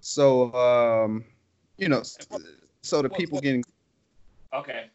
[0.00, 1.24] So um
[1.78, 2.02] you know
[2.82, 3.64] so the people getting
[4.52, 4.86] Okay.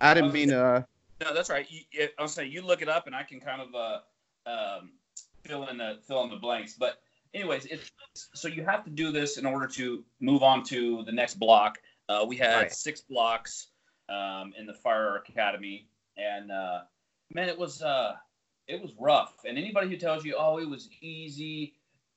[0.00, 0.82] I didn't mean uh
[1.20, 1.66] No, that's right.
[1.68, 4.92] You, I'll say you look it up, and I can kind of uh, um,
[5.44, 6.74] fill in the fill in the blanks.
[6.74, 7.00] But
[7.34, 7.90] anyways, it's
[8.34, 11.78] so you have to do this in order to move on to the next block.
[12.08, 12.72] Uh, we had Right.
[12.72, 13.68] six blocks
[14.08, 16.82] um, in the fire academy, and uh,
[17.32, 18.16] man, it was uh,
[18.68, 19.34] it was rough.
[19.44, 21.74] And anybody who tells you, "Oh, it was easy,"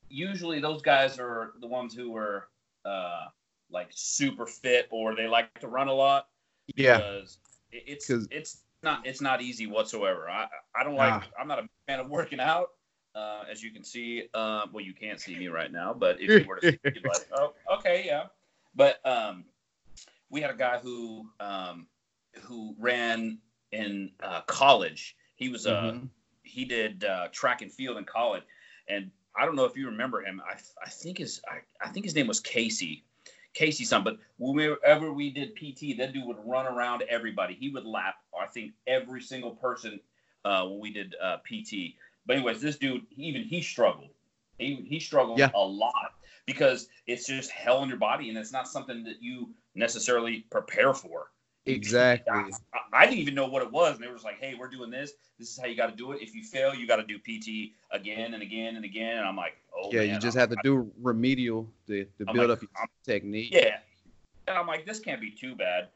[0.10, 2.48] usually those guys are the ones who were
[2.86, 3.26] uh,
[3.72, 6.28] like super fit or they like to run a lot
[6.76, 7.00] yeah
[7.72, 10.30] it's it's not it's not easy whatsoever.
[10.30, 11.24] I I don't like.
[11.40, 12.70] I'm not a fan of working out.
[13.16, 16.30] Uh, as you can see, uh, well, you can't see me right now, but if
[16.42, 18.26] you were to see, me, you'd like, oh, okay, yeah.
[18.76, 19.46] But um,
[20.30, 21.88] we had a guy who um,
[22.42, 23.40] who ran
[23.72, 25.16] in uh, college.
[25.36, 26.10] He was uh, Mhm.
[26.44, 28.44] he did uh, track and field in college,
[28.88, 30.42] and I don't know if you remember him.
[30.48, 33.04] I, I think his I, I think his name was Casey,
[33.54, 34.16] Casey something.
[34.16, 37.56] But whenever we did PT, that dude would run around everybody.
[37.56, 40.00] He would lap I think every single person
[40.46, 41.96] uh, when we did uh, PT.
[42.28, 44.10] But anyways, this dude even he struggled.
[44.60, 45.50] He he struggled Yeah.
[45.56, 46.14] a lot
[46.46, 50.94] because it's just hell in your body, and it's not something that you necessarily prepare
[50.94, 51.32] for.
[51.66, 54.56] exactly I, I didn't even know what it was, and they were just like, "Hey,
[54.58, 55.12] we're doing this.
[55.40, 56.22] This is how you got to do it.
[56.22, 59.36] If you fail, you got to do PT again and again and again." And I'm
[59.36, 62.50] like, "Oh, yeah man, you just I'm- have to do remedial to, to I'm build
[62.50, 63.80] like, up your I'm- technique yeah."
[64.48, 65.90] And I'm like, "This can't be too bad,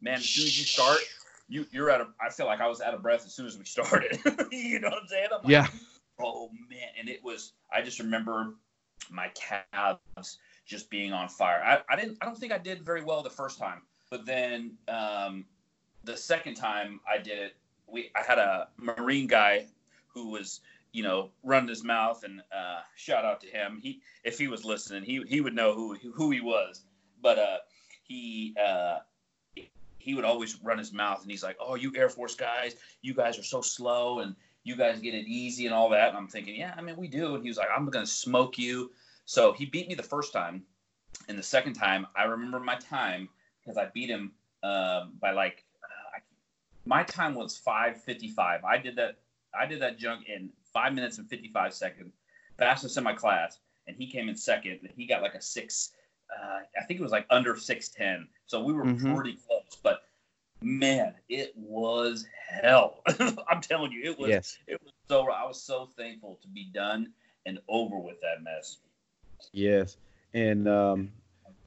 [0.00, 0.98] man." As soon as you start,
[1.50, 2.08] you you're out of.
[2.20, 4.18] I feel like I was out of breath as soon as we started.
[4.50, 5.28] you know what I'm saying?
[5.30, 5.66] I'm like, yeah
[6.20, 7.52] Oh man, and it was.
[7.72, 8.54] I just remember
[9.10, 11.62] my calves just being on fire.
[11.64, 12.18] I, I didn't.
[12.20, 15.44] I don't think I did very well the first time, but then um,
[16.04, 17.56] the second time I did it,
[17.86, 19.66] we I had a marine guy
[20.08, 20.60] who was
[20.92, 23.78] you know running his mouth and uh, shout out to him.
[23.80, 26.82] He if he was listening, he he would know who who he was.
[27.20, 27.58] But uh,
[28.04, 28.98] he uh,
[29.98, 33.14] he would always run his mouth and he's like, "Oh, you Air Force guys, you
[33.14, 34.34] guys are so slow and
[34.68, 37.08] you guys get it easy and all that." And I'm thinking, "Yeah, I mean, we
[37.08, 38.92] do." And he was like, "I'm gonna smoke you."
[39.24, 40.64] So he beat me the first time,
[41.28, 43.28] and the second time, I remember my time
[43.60, 46.20] because I beat him um, by like uh,
[46.84, 48.64] my time was 5:55.
[48.64, 49.18] I did that.
[49.58, 52.14] I did that junk in five minutes and 55 seconds,
[52.58, 54.80] fastest in my class, and he came in second.
[54.82, 55.92] And he got like a six.
[56.30, 58.28] Uh, I think it was like under 610.
[58.46, 59.14] So we were Mhm.
[59.14, 60.02] pretty close, but
[60.60, 63.02] man, it was hell.
[63.48, 64.28] I'm telling you, it was.
[64.28, 64.58] Yes.
[64.66, 65.30] It was so.
[65.30, 67.12] I was so thankful to be done
[67.46, 68.78] and over with that mess.
[69.52, 69.96] Yes.
[70.34, 71.10] And um,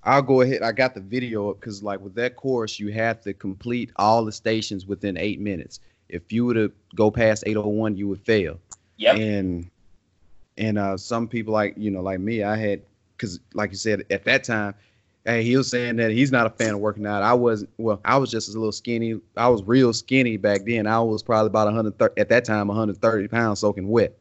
[0.03, 0.61] I'll go ahead.
[0.61, 4.25] I got the video up because, like, with that course, you have to complete all
[4.25, 5.79] the stations within eight minutes.
[6.09, 8.59] If you were to go past 801, you would fail.
[8.97, 9.15] Yep.
[9.17, 9.69] And
[10.57, 12.81] and uh, some people, like you know, like me, I had
[13.15, 14.73] because, like you said, at that time,
[15.25, 17.23] hey, he was saying that he's not a fan of working out.
[17.23, 17.69] I wasn't.
[17.77, 19.19] Well, I was just a little skinny.
[19.37, 20.87] I was real skinny back then.
[20.87, 24.17] I was probably about 130 at that time, 130 pounds soaking wet.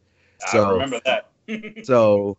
[0.50, 1.26] So- I remember that.
[1.84, 2.36] So,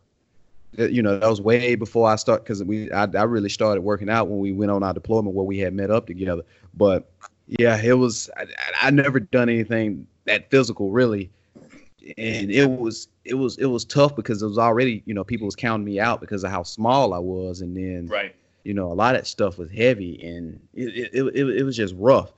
[0.77, 4.09] you know, that was way before I start because we I, I really started working
[4.09, 6.43] out when we went on our deployment where we had met up together.
[6.73, 7.11] But
[7.47, 11.29] yeah, it was I, I I never done anything that physical really,
[12.17, 15.43] and it was it was it was tough because it was already you know people
[15.45, 18.33] was counting me out because of how small I was, and then right.
[18.63, 21.75] You know a lot of that stuff was heavy and it it, it, it was
[21.75, 22.31] just rough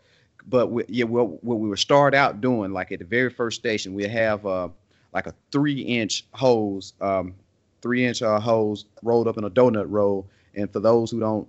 [0.48, 3.60] but we, yeah what, what we would start out doing like at the very first
[3.60, 4.68] station we'd have uh
[5.14, 7.34] like a three inch hose um
[7.82, 11.48] three inch uh, hose rolled up in a donut roll and for those who don't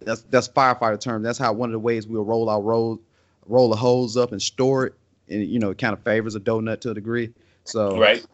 [0.00, 3.00] that's that's firefighter term that's how one of the ways we'll roll our roll
[3.46, 4.94] roll the hose up and store it
[5.28, 7.32] and you know it kind of favors a donut to a degree
[7.64, 8.24] so Right.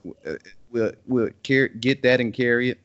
[0.70, 2.78] we'll we'll carry, get that and carry it.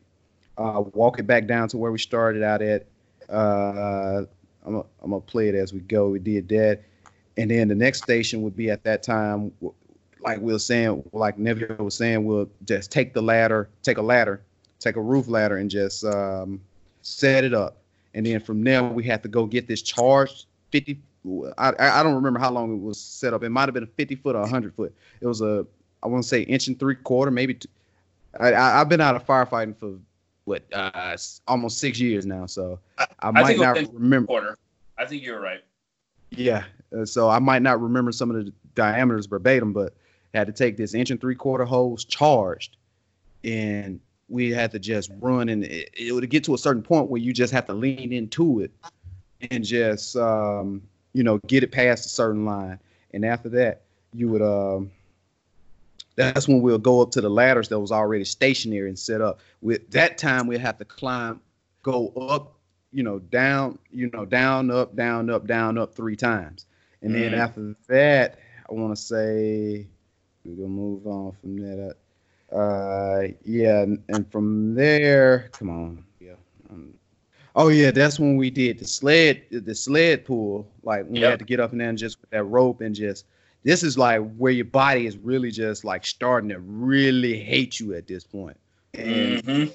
[0.58, 2.88] Uh, walk it back down to where we started out at.
[3.30, 4.24] Uh,
[4.66, 6.10] I'm gonna, I'm gonna play it as we go.
[6.10, 6.82] We did that,
[7.38, 9.52] and then the next station would be at that time,
[10.22, 14.02] like we were saying, like Neville was saying, we'll just take the ladder, take a
[14.02, 14.42] ladder,
[14.80, 16.60] take a roof ladder, and just um,
[17.02, 17.78] set it up.
[18.14, 21.00] And then from there, we had to go get this charged 50.
[21.58, 23.44] I, I don't remember how long it was set up.
[23.44, 24.96] It might have been a 50 foot or 100 foot.
[25.22, 25.66] It was a
[26.04, 27.56] I want to say inch and three quarter, maybe.
[27.56, 27.68] Two.
[28.40, 29.96] I, I I've been out of firefighting for
[30.48, 32.80] what uh almost six years now, so
[33.20, 34.28] I might think it was not remember.
[34.28, 34.58] Quarter.
[34.98, 35.62] I think you're right.
[36.30, 36.64] Yeah,
[36.98, 39.94] uh, so I might not remember some of the diameters verbatim, but
[40.34, 42.78] had to take this inch and three quarter hose charged,
[43.44, 47.10] and we had to just run, and it, it would get to a certain point
[47.10, 48.72] where you just have to lean into it
[49.52, 50.82] and just um,
[51.12, 52.80] you know get it past a certain line,
[53.14, 53.82] and after that
[54.14, 54.92] you would um.
[56.18, 59.40] That's when we'll go up to the ladders that was already stationary and set up.
[59.62, 61.40] With that time, we'll have to climb,
[61.84, 62.54] go up
[62.94, 66.66] you know, down, you know, down, up, down, up, down, up three times.
[67.02, 67.38] And then Mhm.
[67.38, 68.40] after that,
[68.70, 69.88] I want to say
[70.46, 71.96] we're gonna move on from that.
[72.52, 76.36] Uh, yeah, and, from there, come on, yeah.
[76.70, 76.94] Um,
[77.56, 80.66] oh yeah, that's when we did the sled, the sled pull.
[80.82, 81.30] Like we Yep.
[81.30, 83.26] had to get up and then just with that rope and just.
[83.68, 87.96] This is like where your body is really just like starting to really hate you
[87.96, 88.56] at this point.
[88.94, 89.74] And Mhm.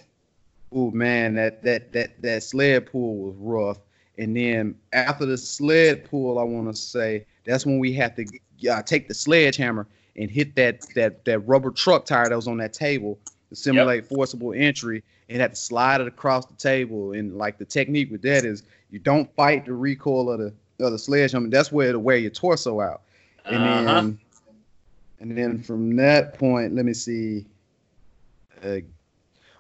[0.73, 3.79] Oh man, that that that that sled pull was rough.
[4.17, 8.71] And then after the sled pull, I want to say that's when we had to
[8.71, 9.87] uh, take the sledgehammer
[10.17, 13.19] and hit that that that rubber truck tire that was on that table
[13.51, 17.13] to simulate forcible entry, and had to slide it across the table.
[17.13, 20.93] And like the technique with that is you don't fight the recoil of the of
[20.93, 21.51] the sledgehammer.
[21.51, 23.03] That's where it'll wear your torso out.
[23.47, 23.93] And Uh-huh.
[23.93, 24.19] then
[25.21, 27.47] and then from that point, let me see.
[28.63, 28.79] Uh,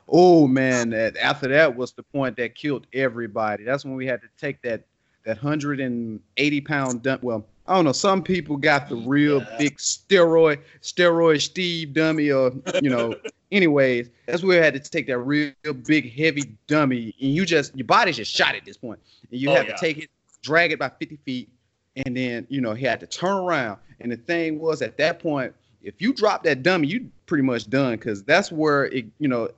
[0.08, 3.64] oh man, that after that was the point that killed everybody.
[3.64, 4.84] That's when we had to take that
[5.24, 7.22] that hundred and eighty pound dump.
[7.22, 7.92] Well, I don't know.
[7.92, 9.56] Some people got the real Yeah.
[9.58, 13.14] big steroid steroid Steve dummy, or you know.
[13.52, 15.52] Anyways, that's where we had to take that real
[15.84, 18.98] big heavy dummy, and you just your body's just shot at this point,
[19.30, 19.74] and you Oh, have yeah.
[19.74, 20.08] to take it,
[20.42, 21.50] drag it by fifty feet,
[21.96, 23.78] and then you know he had to turn around.
[24.00, 27.68] And the thing was, at that point, if you drop that dummy, you pretty much
[27.68, 29.48] done because that's where it, you know,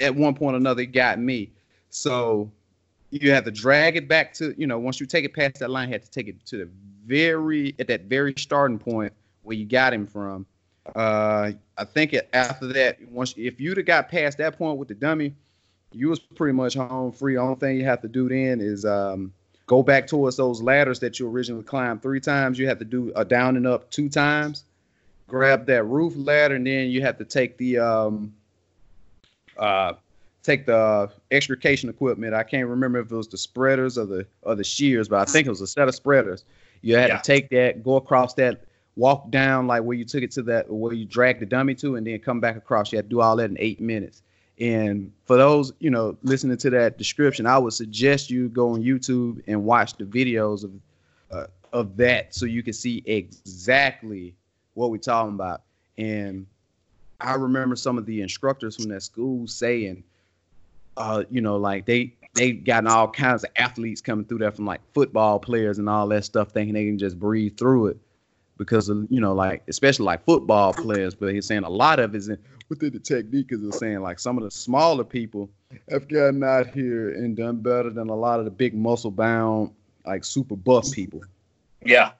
[0.00, 1.50] at one point or another it got me.
[1.90, 2.50] So
[3.10, 5.70] you have to drag it back to, you know, once you take it past that
[5.70, 6.68] line, you have to take it to the
[7.06, 9.12] very at that very starting point
[9.42, 10.44] where you got him from.
[10.94, 14.88] Uh, I think it, after that, once if you'd have got past that point with
[14.88, 15.34] the dummy,
[15.92, 17.36] you was pretty much home free.
[17.36, 19.32] Only thing you have to do then is um,
[19.66, 22.58] go back towards those ladders that you originally climbed three times.
[22.58, 24.64] You have to do a down and up two times.
[25.28, 28.32] Grab that roof ladder, and then you have to take the um,
[29.58, 29.94] uh,
[30.44, 32.32] take the extrication equipment.
[32.32, 35.30] I can't remember if it was the spreaders or the or the shears, but I
[35.30, 36.44] think it was a set of spreaders.
[36.82, 37.16] You had Yeah.
[37.16, 38.60] to take that, go across that,
[38.94, 41.96] walk down like where you took it to that, where you dragged the dummy to,
[41.96, 42.92] and then come back across.
[42.92, 44.22] You had to do all that in eight minutes.
[44.58, 48.82] And for those, you know, listening to that description, I would suggest you go on
[48.82, 50.70] YouTube and watch the videos of
[51.30, 54.34] uh, of that so you can see exactly
[54.74, 55.62] what we're talking about.
[55.98, 56.46] And
[57.20, 60.04] I remember some of the instructors from that school saying,
[60.96, 64.64] uh, you know, like they they gotten all kinds of athletes coming through there from
[64.64, 67.98] like football players and all that stuff, thinking they can just breathe through it
[68.58, 71.14] because of you know, like especially like football players.
[71.14, 72.38] But he's saying a lot of it is in
[72.68, 75.50] within the technique, because he's saying like some of the smaller people
[75.90, 79.70] have gotten out here and done better than a lot of the big muscle bound
[80.04, 81.22] like super buff people.
[81.84, 82.12] Yeah.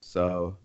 [0.00, 0.56] So,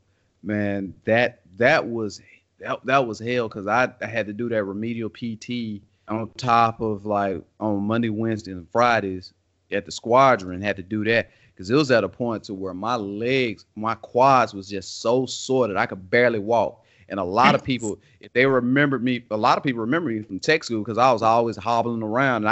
[0.44, 2.22] man, that that was
[2.60, 6.82] that, that was hell because I, I had to do that remedial PT on top
[6.82, 9.34] of like on Monday, Wednesday, and Fridays
[9.72, 10.62] at the squadron.
[10.62, 13.96] Had to do that because it was at a point to where my legs, my
[13.96, 16.84] quads was just so sore that I could barely walk.
[17.08, 20.22] And a lot of people, if they remembered me, a lot of people remember me
[20.22, 22.46] from tech school because I was always hobbling around.
[22.46, 22.50] And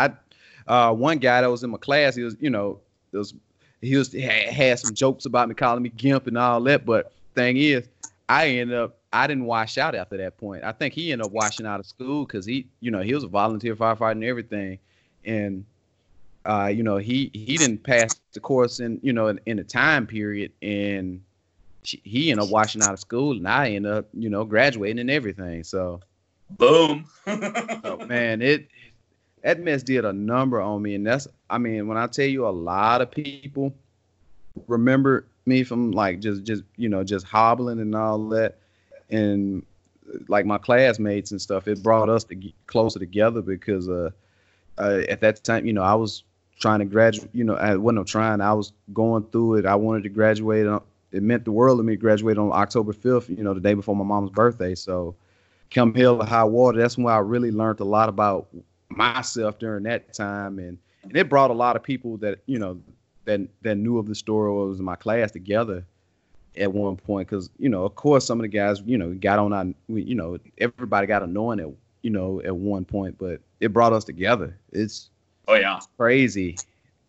[0.67, 2.79] I, uh, one guy that was in my class, he was, you know,
[3.11, 3.33] was
[3.81, 6.85] he was had, had some jokes about me calling me gimp and all that.
[6.85, 7.87] But thing is,
[8.29, 10.63] I ended up I didn't wash out after that point.
[10.63, 13.23] I think he ended up washing out of school because he, you know, he was
[13.23, 14.79] a volunteer firefighter and everything,
[15.23, 15.65] and
[16.45, 19.63] uh, you know, he he didn't pass the course in you know in, in the
[19.63, 21.21] time period, and
[21.83, 25.09] he ended up washing out of school, and I ended up you know graduating and
[25.09, 25.63] everything.
[25.63, 26.01] So,
[26.51, 27.05] Boom.
[27.25, 28.67] so man, it
[29.43, 32.47] that mess did a number on me, and that's I mean when I tell you
[32.47, 33.73] a lot of people
[34.67, 38.57] remember me from like just just you know just hobbling and all that
[39.09, 39.65] and
[40.27, 44.09] like my classmates and stuff it brought us to get closer together because uh,
[44.77, 46.23] uh at that time you know i was
[46.63, 49.65] trying to graduate you know i wasn't trying i was going through it.
[49.65, 50.65] I wanted to graduate
[51.11, 53.73] it meant the world to me to graduate on october 5th you know the day
[53.73, 54.73] before my mom's birthday.
[54.75, 55.15] So
[55.69, 58.47] come hell or high water that's when i really learned a lot about
[58.97, 60.59] myself during that time.
[60.59, 62.79] And and it brought a lot of people that you know
[63.25, 65.85] that that knew of the story or was in my class together
[66.57, 67.27] at one point.
[67.27, 70.15] Because you know of course some of the guys you know got on our you
[70.15, 71.69] know everybody got annoying at
[72.01, 74.57] you know at one point but it brought us together.
[74.71, 75.09] It's
[75.47, 75.79] oh yeah.
[75.97, 76.57] crazy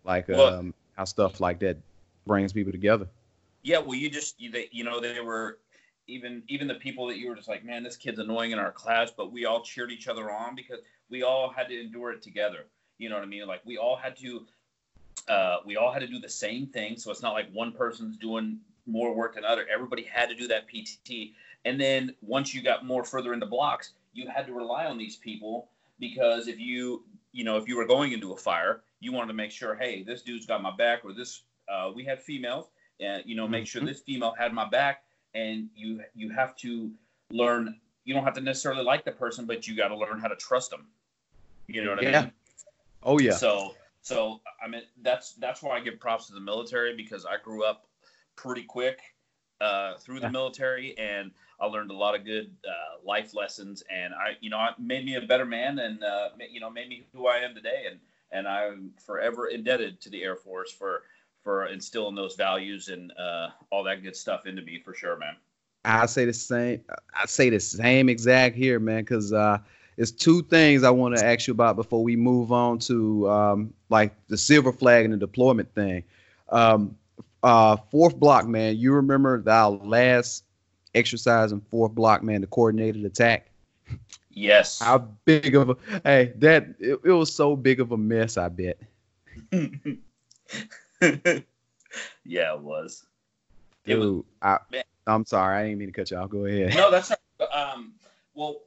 [0.05, 1.77] like Well- um how stuff like that
[2.27, 3.09] brings people together
[3.63, 5.59] Yeah, well, you just you, they, you know they were
[6.07, 8.71] even even the people that you were just like, man, this kid's annoying in our
[8.71, 12.23] class, but we all cheered each other on because we all had to endure it
[12.23, 12.67] together.
[12.99, 13.47] You know what I mean?
[13.47, 14.47] Like we all had to
[15.29, 18.17] uh, we all had to do the same thing, so it's not like one person's
[18.19, 19.67] doing more work than other.
[19.73, 21.33] Everybody had to do that PT,
[21.65, 25.17] and then once you got more further into blocks, you had to rely on these
[25.17, 25.69] people
[25.99, 27.03] because if you
[27.35, 30.03] you know if you were going into a fire, you wanted to make sure, hey,
[30.03, 32.71] this dude's got my back, or this uh, we had females
[33.01, 33.87] and you know make sure Mhm.
[33.87, 35.05] this female had my back
[35.35, 36.93] and you you have to
[37.31, 40.29] learn you don't have to necessarily like the person but you got to learn how
[40.29, 40.87] to trust them
[41.67, 42.21] you know what i Yeah.
[42.21, 42.33] mean
[43.03, 46.95] oh yeah so so i mean that's that's why i give props to the military
[46.97, 47.89] because i grew up
[48.37, 49.01] pretty quick
[49.65, 50.31] uh, through the Yeah.
[50.31, 54.65] military and i learned a lot of good uh, life lessons and i you know
[54.67, 57.55] it made me a better man and uh, you know made me who i am
[57.55, 58.01] today and
[58.33, 61.03] and i'm forever indebted to the air force for
[61.43, 65.37] for instilling those values and uh, all that good stuff into me for sure man
[65.85, 66.81] I say the same.
[67.15, 69.59] I say the same exact here, man, because uh,
[69.97, 73.75] it's two things I want to ask you about before we move on to um,
[73.91, 76.05] like the silver flag and the deployment thing.
[76.51, 76.97] Um,
[77.45, 78.77] uh, fourth block, man.
[78.77, 80.45] You remember our last
[80.95, 83.51] exercise in fourth block, man, the coordinated attack.
[84.31, 88.37] yes How big of a hey that it, it was so big of a mess.
[88.37, 88.79] I bet.
[92.25, 93.05] yeah it was
[93.85, 94.83] It was- Dude, I, Man.
[95.07, 95.59] I'm sorry.
[95.59, 96.31] I didn't mean to cut you off.
[96.31, 96.75] Go ahead.
[96.75, 97.21] no, that's not,
[97.55, 97.93] um.
[98.33, 98.63] Well,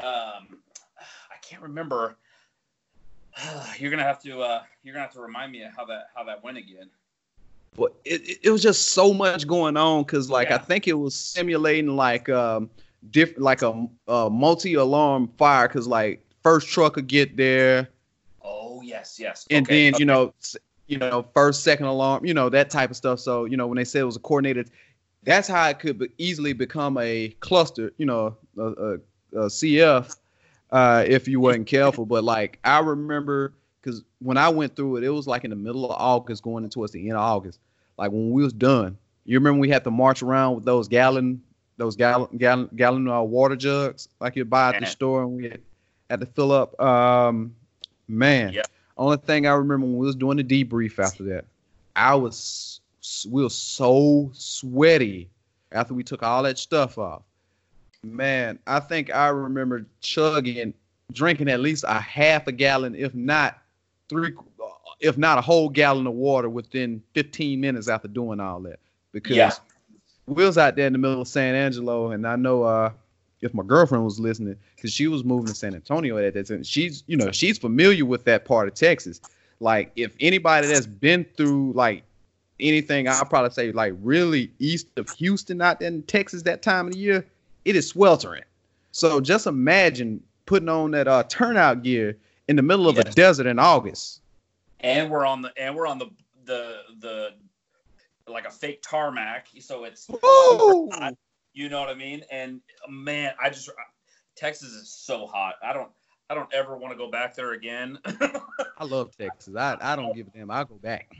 [0.00, 0.56] um,
[0.98, 2.16] I can't remember.
[3.78, 4.40] You're gonna have to.
[4.40, 6.88] Uh, you're gonna have to remind me of how that how that went again.
[7.76, 11.14] But it, it- was just so much going on because like i think it was
[11.14, 12.68] simulating like um
[13.10, 17.88] different like a, a multi-alarm fire because like first truck would get there
[18.42, 19.46] Oh yes, yes.
[19.50, 20.00] and Okay, then okay.
[20.00, 20.32] you know
[20.86, 23.76] you know first second alarm you know that type of stuff so you know when
[23.76, 24.70] they said it was a coordinated
[25.22, 28.92] that's how it could be easily become a cluster you know a, a,
[29.34, 30.16] a cf
[30.70, 35.04] uh if you weren't careful but like i remember because when i went through it
[35.04, 37.58] it was like in the middle of august going into towards the end of august
[37.98, 41.42] like when we was done you remember we had to march around with those gallon
[41.76, 45.44] those gallon gallon gallon uh, water jugs like you buy at the store and we
[45.44, 45.60] had,
[46.08, 47.54] had to fill up um
[48.08, 48.62] man Yeah.
[48.96, 51.44] only thing I remember when we was doing the debrief after that,
[51.96, 52.80] I was
[53.28, 55.28] we were so sweaty
[55.72, 57.22] after we took all that stuff off.
[58.04, 60.74] Man, I think I remember chugging,
[61.12, 63.58] drinking at least a half a gallon, if not
[64.12, 64.32] three,
[65.00, 68.78] if not a whole gallon of water within 15 minutes after doing all that.
[69.12, 69.50] Because Yeah.
[70.26, 72.92] we was out there in the middle of San Angelo, and I know uh,
[73.40, 76.62] if my girlfriend was listening, because she was moving to San Antonio at that time,
[76.62, 79.20] she's you know she's familiar with that part of Texas.
[79.60, 82.04] Like if anybody that's been through like
[82.60, 86.92] anything, I'll probably say like really east of Houston out in Texas that time of
[86.92, 87.26] the year,
[87.64, 88.44] it is sweltering.
[88.92, 92.16] So just imagine putting on that uh, turnout gear
[92.48, 94.20] in the middle of a desert in August.
[94.80, 96.10] and we're on the and we're on the
[96.44, 97.30] the the
[98.28, 101.14] like a fake tarmac, so it's hot,
[101.52, 102.22] you know what I mean?
[102.30, 103.70] And man, I just
[104.36, 105.54] Texas is so hot.
[105.62, 105.90] I don't
[106.30, 107.98] I don't ever want to go back there again.
[108.78, 109.54] I love Texas.
[109.56, 110.50] I, I don't give a damn.
[110.50, 111.14] I'll go back.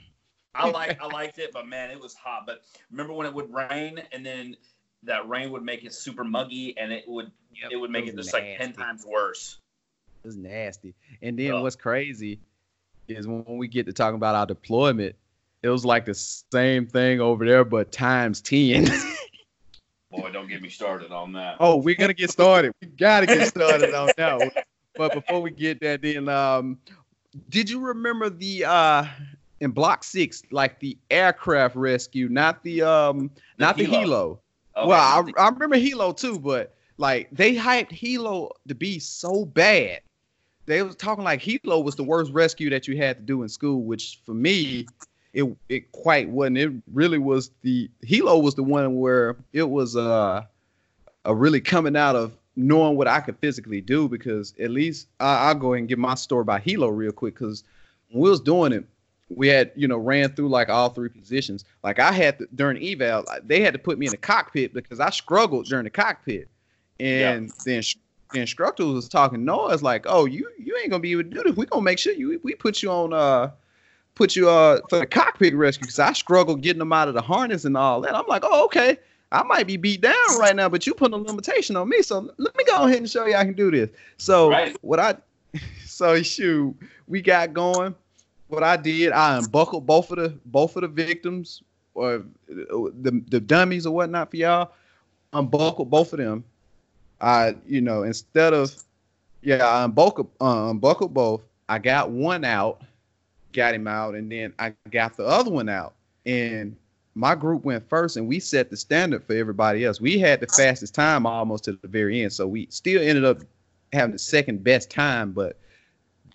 [0.54, 2.44] I like I liked it, but man, it was hot.
[2.46, 4.56] But remember when it would rain and then
[5.04, 7.30] that rain would make it super muggy and it would
[7.70, 9.58] it would make it was just like ten times worse.
[10.22, 10.94] It was nasty.
[11.20, 11.62] And then Ugh.
[11.62, 12.38] what's crazy
[13.08, 15.16] is when, we get to talking about our deployment,
[15.62, 18.86] it was like the same thing over there, but times 10.
[20.10, 21.56] Boy, don't get me started on that.
[21.58, 22.72] oh, we're gonna get started.
[22.82, 24.52] We gotta get started on that.
[24.96, 26.78] But before we get there, then um
[27.48, 29.06] did you remember the uh
[29.60, 34.04] in block six, like the aircraft rescue, not the um The not the helo.
[34.04, 34.38] helo.
[34.76, 34.88] Okay.
[34.88, 40.00] Well, I, I remember helo too, but like they hyped helo to be so bad.
[40.66, 43.48] They was talking like helo was the worst rescue that you had to do in
[43.48, 44.86] school, which for me,
[45.32, 46.58] it it quite wasn't.
[46.58, 50.44] It really was the helo was the one where it was uh
[51.24, 55.48] a really coming out of knowing what I could physically do because at least I,
[55.48, 57.64] I'll go ahead and give my story about helo real quick because
[58.10, 58.84] when we was doing it,
[59.28, 61.64] we had you know ran through like all three positions.
[61.82, 65.00] Like I had to, during eval, they had to put me in the cockpit because
[65.00, 66.48] I struggled during the cockpit,
[67.00, 67.96] and the, ins-
[68.32, 71.42] the instructor was talking noise like, "Oh, you you ain't gonna be able to do
[71.42, 71.56] this.
[71.56, 73.50] We gonna make sure you we put you on uh."
[74.14, 77.22] Put you uh for the cockpit rescue because I struggled getting them out of the
[77.22, 78.14] harness and all that.
[78.14, 78.98] I'm like, oh okay,
[79.32, 82.02] I might be beat down right now, but you putting a limitation on me.
[82.02, 83.88] So let me go ahead and show you I can do this.
[84.18, 84.76] So Right.
[84.82, 85.16] what I
[85.86, 86.76] so shoot,
[87.08, 87.94] we got going.
[88.48, 91.62] What I did, I unbuckled both of the both of the victims
[91.94, 94.72] or the the dummies or whatnot for y'all.
[95.32, 96.44] Unbuckled both of them.
[97.22, 98.74] I you know instead of
[99.42, 101.42] yeah, I unbuckled uh, unbuckled both.
[101.68, 102.82] I got one out,
[103.52, 105.94] got him out, and then I got the other one out.
[106.26, 106.76] And
[107.14, 110.00] my group went first, and we set the standard for everybody else.
[110.00, 113.38] We had the fastest time almost to the very end, so we still ended up
[113.92, 115.32] having the second best time.
[115.32, 115.58] But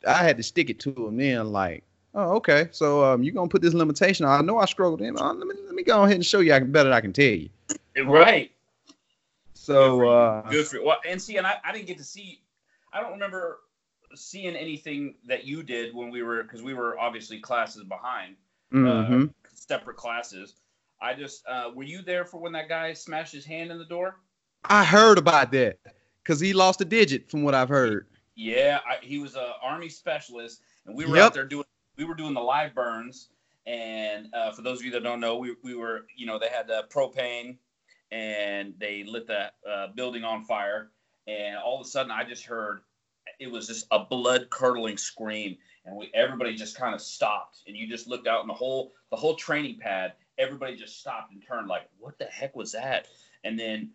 [0.07, 1.83] I had to stick it to them then, like,
[2.13, 4.25] oh, okay, so um, you're gonna put this limitation.
[4.25, 4.39] on.
[4.39, 5.17] I know I struggled in.
[5.17, 7.01] Uh, let me let me go ahead and show you I can better than I
[7.01, 7.49] can tell you.
[8.05, 8.51] Right.
[9.68, 10.86] So uh, Good for you.
[10.86, 12.41] Well, and see, and I, I didn't get to see.
[12.93, 13.59] I don't remember
[14.15, 18.38] seeing anything that you did when we were because we were obviously classes behind,
[18.72, 19.28] mhm.
[19.28, 20.55] uh, separate classes.
[21.01, 23.84] I just uh, were you there for when that guy smashed his hand in the
[23.84, 24.15] door?
[24.63, 25.80] I heard about that
[26.24, 28.07] because he lost a digit, from what I've heard.
[28.36, 31.26] Yeah, I, he was a army specialist, and we were Yep.
[31.26, 31.65] out there doing
[31.97, 33.28] we were doing the live burns.
[33.65, 36.47] And uh, for those of you that don't know, we, we were you know they
[36.47, 37.57] had uh, propane,
[38.11, 40.91] and they lit the uh, building on fire,
[41.27, 42.81] and all of a sudden I just heard
[43.39, 47.75] it was just a blood curdling scream, and we everybody just kind of stopped, and
[47.75, 51.43] you just looked out, and the whole the whole training pad, everybody just stopped and
[51.45, 53.07] turned like, what the heck was that?
[53.43, 53.91] And then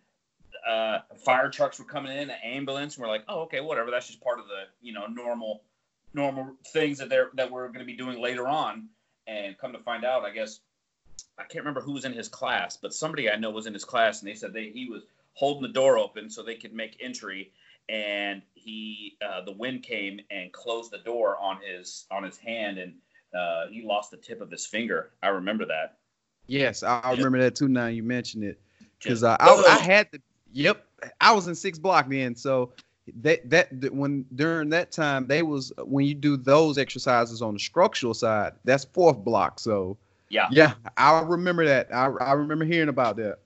[0.67, 2.97] uh, fire trucks were coming in, an ambulance.
[2.97, 3.91] And we're like, oh, okay, whatever.
[3.91, 5.63] That's just part of the you know normal
[6.15, 8.89] normal things that they're that we're going to be doing later on.
[9.27, 10.61] And come to find out, I guess
[11.43, 13.85] I can't remember who was in his class, but somebody I know was in his
[13.85, 15.03] class, and they said they he was
[15.35, 17.51] holding the door open so they could make entry,
[17.89, 22.79] and he uh, the wind came and closed the door on his on his hand,
[22.79, 22.95] and
[23.37, 25.11] uh, he lost the tip of his finger.
[25.23, 25.99] I remember that.
[26.47, 27.69] Yes, I, I remember that too.
[27.69, 28.61] Now you mentioned it,
[28.99, 30.21] because uh, I, I had the
[30.53, 30.87] yep,
[31.21, 32.37] I was in six block then.
[32.37, 32.73] So
[33.23, 37.55] that, that that when during that time they was when you do those exercises on
[37.55, 39.59] the structural side, that's fourth block.
[39.59, 39.97] So
[40.33, 40.49] Yeah.
[40.51, 41.95] yeah, I remember that.
[41.95, 43.39] I I remember hearing about that.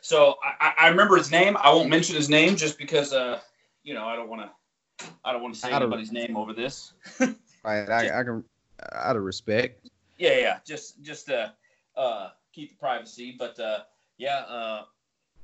[0.00, 1.58] So I, I- remember his name.
[1.60, 3.40] I won't mention his name just because, uh,
[3.84, 5.06] you know, I don't want to.
[5.26, 6.92] I don't want to say anybody's name over this.
[7.64, 8.44] Right, I, I can
[8.92, 9.88] out of respect.
[10.18, 10.58] Yeah, yeah.
[10.64, 11.48] Just, just uh,
[11.96, 13.34] uh, keep the privacy.
[13.36, 13.80] But uh,
[14.18, 14.84] yeah, uh,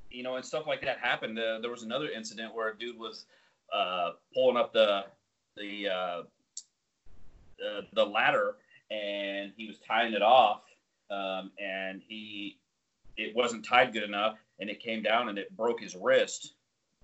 [0.09, 1.37] you know, and stuff like that happened.
[1.37, 3.27] Uh, there was another incident where a dude was
[3.75, 5.05] uh, pulling up the
[5.57, 6.23] the uh,
[7.59, 8.55] the, the ladder
[8.93, 10.63] and he was tying it off
[11.11, 12.59] um, and he
[13.17, 16.55] it wasn't tied good enough, and it came down and it broke his wrist.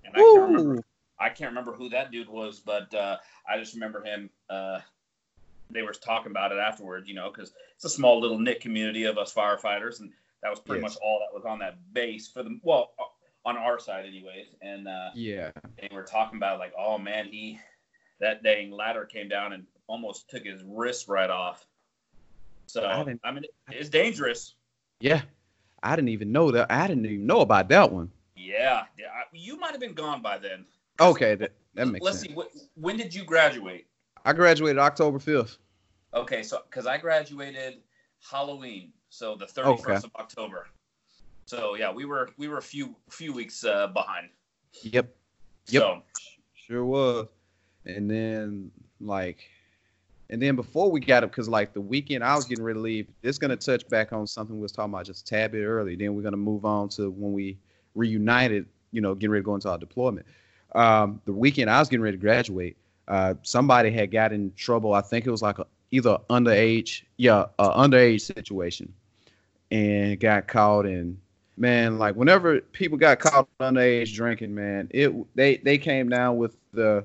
[0.04, 0.82] And I can't remember.
[1.20, 3.16] I can't remember who that dude was, but uh,
[3.48, 4.30] I just remember him.
[4.48, 4.78] Uh,
[5.70, 9.04] they were talking about it afterwards, you know, because it's a small little knit community
[9.04, 10.10] of us firefighters, and
[10.42, 10.92] that was pretty Yes.
[10.94, 12.92] much all that was on that base for the well,
[13.44, 14.46] on our side, anyways.
[14.62, 15.50] And uh, Yeah.
[15.78, 17.60] they were talking about like, oh man, he
[18.20, 21.66] that dang ladder came down and almost took his wrist right off.
[22.68, 24.54] So I I, mean, it's dangerous.
[25.00, 25.22] Yeah.
[25.82, 26.70] I didn't even know that.
[26.70, 28.10] I didn't even know about that one.
[28.36, 29.06] Yeah, yeah.
[29.32, 30.64] You might have been gone by then.
[31.00, 32.34] Okay, that, that makes Let's sense.
[32.34, 32.34] see.
[32.34, 33.86] Wh- when did you graduate?
[34.24, 35.58] I graduated October 5th.
[36.14, 37.78] Okay, so because I graduated
[38.28, 40.66] Halloween, so the thirty first of October.
[41.44, 44.28] So yeah, we were we were a few few weeks uh, behind.
[44.82, 45.14] Yep.
[45.68, 45.82] Yep.
[45.82, 46.02] So
[46.54, 47.28] Sure was.
[47.84, 49.48] And then like
[50.30, 52.82] and then before we got up, because like the weekend I was getting ready to
[52.82, 55.64] leave, it's gonna touch back on something we was talking about just a tad bit
[55.64, 55.96] early.
[55.96, 57.58] Then we're gonna move on to when we
[57.94, 60.26] reunited, you know, getting ready to go into our deployment.
[60.74, 62.76] Um, the weekend I was getting ready to graduate,
[63.08, 64.92] uh, somebody had got in trouble.
[64.92, 68.92] I think it was like a, either underage, yeah, a underage situation,
[69.70, 71.18] and got caught and
[71.56, 76.56] man, like whenever people got caught underage drinking, man, it they they came down with
[76.72, 77.04] the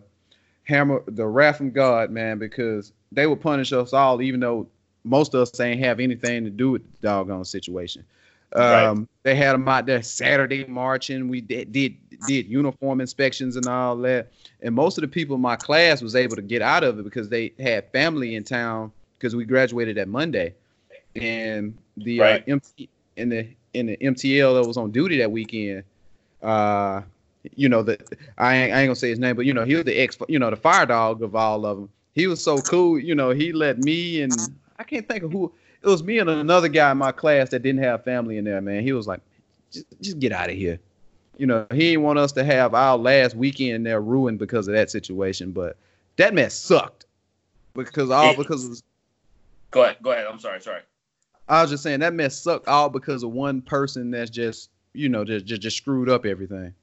[0.64, 4.68] hammer, the wrath from God, man, because they would punish us all, even though
[5.04, 8.04] most of us ain't have anything to do with the doggone situation.
[8.56, 8.86] Right.
[8.86, 11.28] Um, They had them out there Saturday marching.
[11.28, 11.96] We did, did
[12.28, 14.32] did uniform inspections and all that.
[14.62, 17.04] And most of the people in my class was able to get out of it
[17.04, 20.54] because they had family in town because we graduated that Monday,
[21.16, 22.42] and the Right.
[22.42, 25.84] uh, MT, in the in the MTL that was on duty that weekend.
[26.42, 27.02] Uh,
[27.56, 27.98] you know the
[28.38, 30.18] I ain't, I ain't gonna say his name, but you know he was the ex,
[30.28, 31.90] you know the fire dog of all of them.
[32.14, 33.32] He was so cool, you know.
[33.32, 36.04] He let me and I can't think of who it was.
[36.04, 38.62] Me and another guy in my class that didn't have family in there.
[38.62, 39.22] Man, he was like,
[39.72, 40.80] just, just get out of here.
[41.38, 44.76] You know, he didn't want us to have our last weekend there ruined because of
[44.76, 45.52] that situation.
[45.52, 45.76] But
[46.18, 47.06] that mess sucked
[47.74, 48.82] because all It- because of
[49.72, 50.28] go ahead, go ahead.
[50.28, 50.82] I'm sorry, sorry.
[51.50, 55.10] I was just saying that mess sucked all because of one person that's just you
[55.10, 56.74] know just just, just screwed up everything.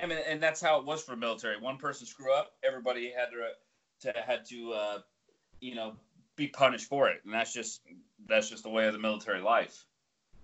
[0.00, 1.60] I mean, and that's how it was for military.
[1.60, 4.98] One person screw up, everybody had to to had to uh,
[5.60, 5.94] you know
[6.36, 7.82] be punished for it, and that's just
[8.26, 9.84] that's just the way of the military life.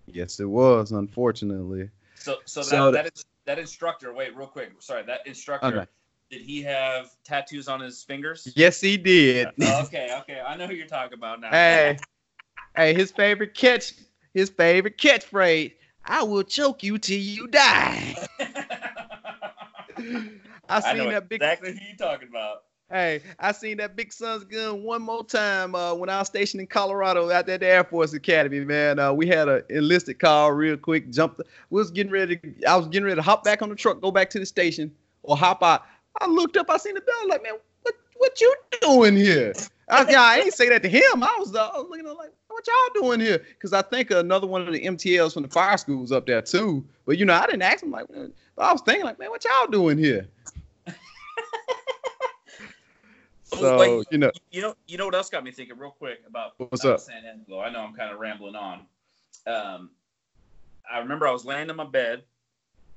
[0.06, 1.90] Yes, it was unfortunately.
[2.14, 4.12] So so that So that, is, that instructor.
[4.12, 4.72] Wait, real quick.
[4.80, 5.66] Sorry, that instructor.
[5.66, 5.86] Okay.
[6.30, 8.52] Did he have tattoos on his fingers?
[8.54, 9.48] Yes, he did.
[9.62, 10.42] Oh, okay, okay.
[10.46, 11.50] I know who you're talking about now.
[11.50, 11.96] hey,
[12.76, 13.94] hey, his favorite catch,
[14.34, 15.72] his favorite catchphrase.
[16.04, 18.14] I will choke you till you die.
[20.68, 21.42] I I seen know that big.
[21.42, 22.64] exactly who you're talking about.
[22.90, 26.62] Hey, I seen that big son's gun one more time uh, when I was stationed
[26.62, 28.60] in Colorado out there at the Air Force Academy.
[28.64, 31.10] Man, uh, we had a enlisted call real quick.
[31.10, 31.42] Jumped.
[31.68, 32.38] We was getting ready.
[32.38, 34.46] To, I was getting ready to hop back on the truck, go back to the
[34.46, 34.90] station,
[35.22, 35.84] or hop out.
[36.18, 36.70] I looked up.
[36.70, 37.28] I seen the bell.
[37.28, 39.52] Like, man, what what you doing here?
[39.90, 41.22] I, yeah, I ain't say that to him.
[41.22, 43.38] I was, uh, I was looking at him like, what y'all doing here?
[43.38, 46.42] Because I think another one of the MTLs from the fire school was up there
[46.42, 46.84] too.
[47.06, 48.06] But you know, I didn't ask him like,
[48.60, 50.28] I was thinking like, man, what y'all doing here?
[53.44, 56.18] So Like, you know, You know, you know what else got me thinking real quick
[56.26, 57.00] about What's about up?
[57.00, 57.60] San Angelo.
[57.60, 58.80] I know I'm kind of rambling on.
[59.46, 59.90] Um,
[60.90, 62.24] I remember I was laying in my bed,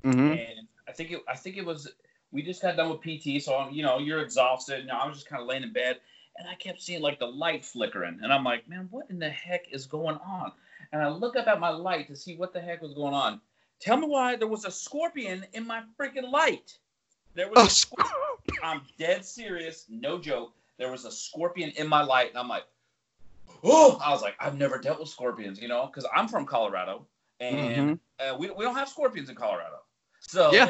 [0.03, 0.32] mhm.
[0.32, 1.89] and I think it, I think it was
[2.32, 4.80] we just got done with PT, so you know you're exhausted.
[4.80, 5.99] And I was just kind of laying in bed,
[6.38, 9.30] and I kept seeing like the light flickering, and I'm like, man, what in the
[9.30, 10.51] heck is going on?
[10.91, 13.39] And I look up at my light to see what the heck was going on.
[13.82, 16.77] Tell me why there was a scorpion in my freaking light.
[17.34, 18.13] There was Oh, a scorpion.
[18.63, 20.53] I'm dead serious, no joke.
[20.77, 22.65] There was a scorpion in my light, and I'm like,
[23.63, 27.07] oh, I was like, I've never dealt with scorpions, you know, because I'm from Colorado,
[27.39, 29.77] and uh, we, we don't have scorpions in Colorado.
[30.19, 30.67] So Yeah.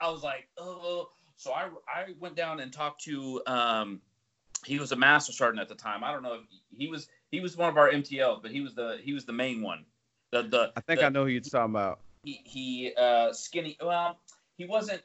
[0.00, 1.10] I was like, oh.
[1.38, 4.00] So I, I went down and talked to, um,
[4.64, 6.02] he was a master sergeant at the time.
[6.02, 6.40] I don't know if
[6.70, 9.32] he was he was one of our MTLs, but he was the he was the
[9.32, 9.84] main one.
[10.32, 12.00] The the I think the, I know who you're talking about.
[12.26, 13.76] He he uh skinny.
[13.82, 14.18] Well,
[14.56, 15.02] he wasn't.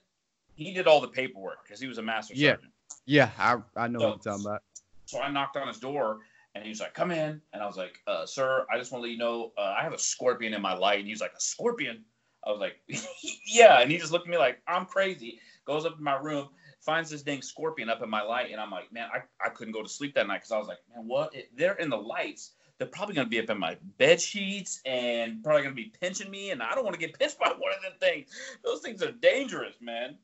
[0.55, 2.53] He did all the paperwork because he was a master Yeah.
[2.53, 2.73] sergeant.
[3.05, 4.63] Yeah, I I know So- who you're talking about.
[5.05, 6.19] So I knocked on his door
[6.55, 9.01] and he was like, "Come in." And I was like, uh, "Sir, I just want
[9.03, 11.21] to let you know uh, I have a scorpion in my light." And he was
[11.21, 12.03] like, "A scorpion?"
[12.45, 12.81] I was like,
[13.45, 15.39] "Yeah." And he just looked at me like I'm crazy.
[15.65, 16.49] Goes up to my room,
[16.79, 19.73] finds this dang scorpion up in my light, and I'm like, "Man, I, I couldn't
[19.73, 21.35] go to sleep that night because I was like, man, what?
[21.35, 22.53] It, they're in the lights.
[22.81, 26.49] They're probably gonna be up in my bed sheets and probably gonna be pinching me,
[26.49, 28.31] and I don't want to get pinched by one of them things.
[28.65, 30.17] Those things are dangerous, man."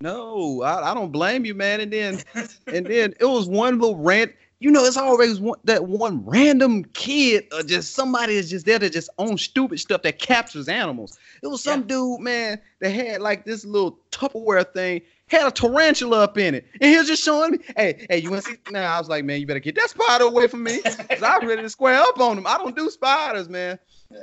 [0.00, 1.80] No, I, I don't blame you, man.
[1.80, 2.20] And then
[2.66, 4.32] and then it was one little rant.
[4.60, 8.78] You know, it's always one, that one random kid or just somebody is just there
[8.78, 11.18] to just own stupid stuff that captures animals.
[11.42, 11.86] It was some yeah.
[11.86, 16.66] dude, man, that had like this little Tupperware thing, had a tarantula up in it,
[16.78, 18.98] and he was just showing me, "Hey, hey, you want to see?" Now nah, I
[18.98, 21.70] was like, "Man, you better get that spider away from me, cause I'm ready to
[21.70, 22.46] square up on him.
[22.46, 23.78] I don't do spiders, man."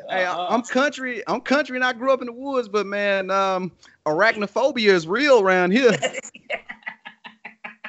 [0.09, 0.47] Hey, uh-huh.
[0.49, 1.23] I'm country.
[1.27, 2.67] I'm country, and I grew up in the woods.
[2.67, 3.71] But man, um,
[4.05, 5.97] arachnophobia is real around here.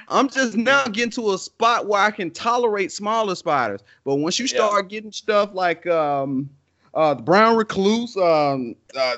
[0.09, 3.83] I'm just now getting to a spot where I can tolerate smaller spiders.
[4.05, 4.89] But once you start yeah.
[4.89, 6.49] getting stuff like um,
[6.95, 9.17] uh, the brown recluse, um, uh,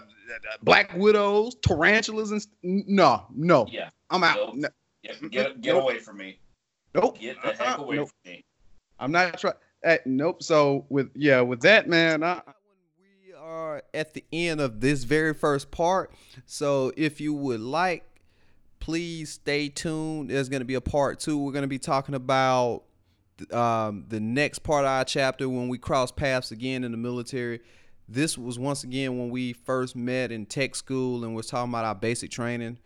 [0.63, 4.57] black widows, tarantulas, and no, no, yeah, I'm out.
[4.57, 4.69] No.
[5.03, 6.39] Yeah, get get away from me.
[6.95, 7.19] Nope.
[7.19, 7.85] Get the heck uh-uh.
[7.85, 8.09] away nope.
[8.09, 8.45] from me.
[8.99, 9.55] I'm not trying.
[9.85, 10.43] Uh, nope.
[10.43, 12.43] So with yeah, with that man, I,
[12.99, 16.13] we are at the end of this very first part.
[16.47, 18.05] So if you would like
[18.81, 20.31] please stay tuned.
[20.31, 21.39] There's going to be a part two.
[21.39, 22.83] We're going to be talking about
[23.53, 27.61] um, the next part of our chapter when we cross paths again in the military.
[28.09, 31.85] This was once again when we first met in tech school and we're talking about
[31.85, 32.79] our basic training.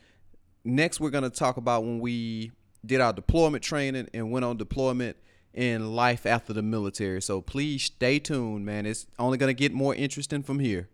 [0.65, 2.53] Next, we're going to talk about when we
[2.85, 5.17] did our deployment training and went on deployment
[5.55, 7.23] in life after the military.
[7.23, 8.87] So please stay tuned, man.
[8.87, 10.89] It's only going to get more interesting from here.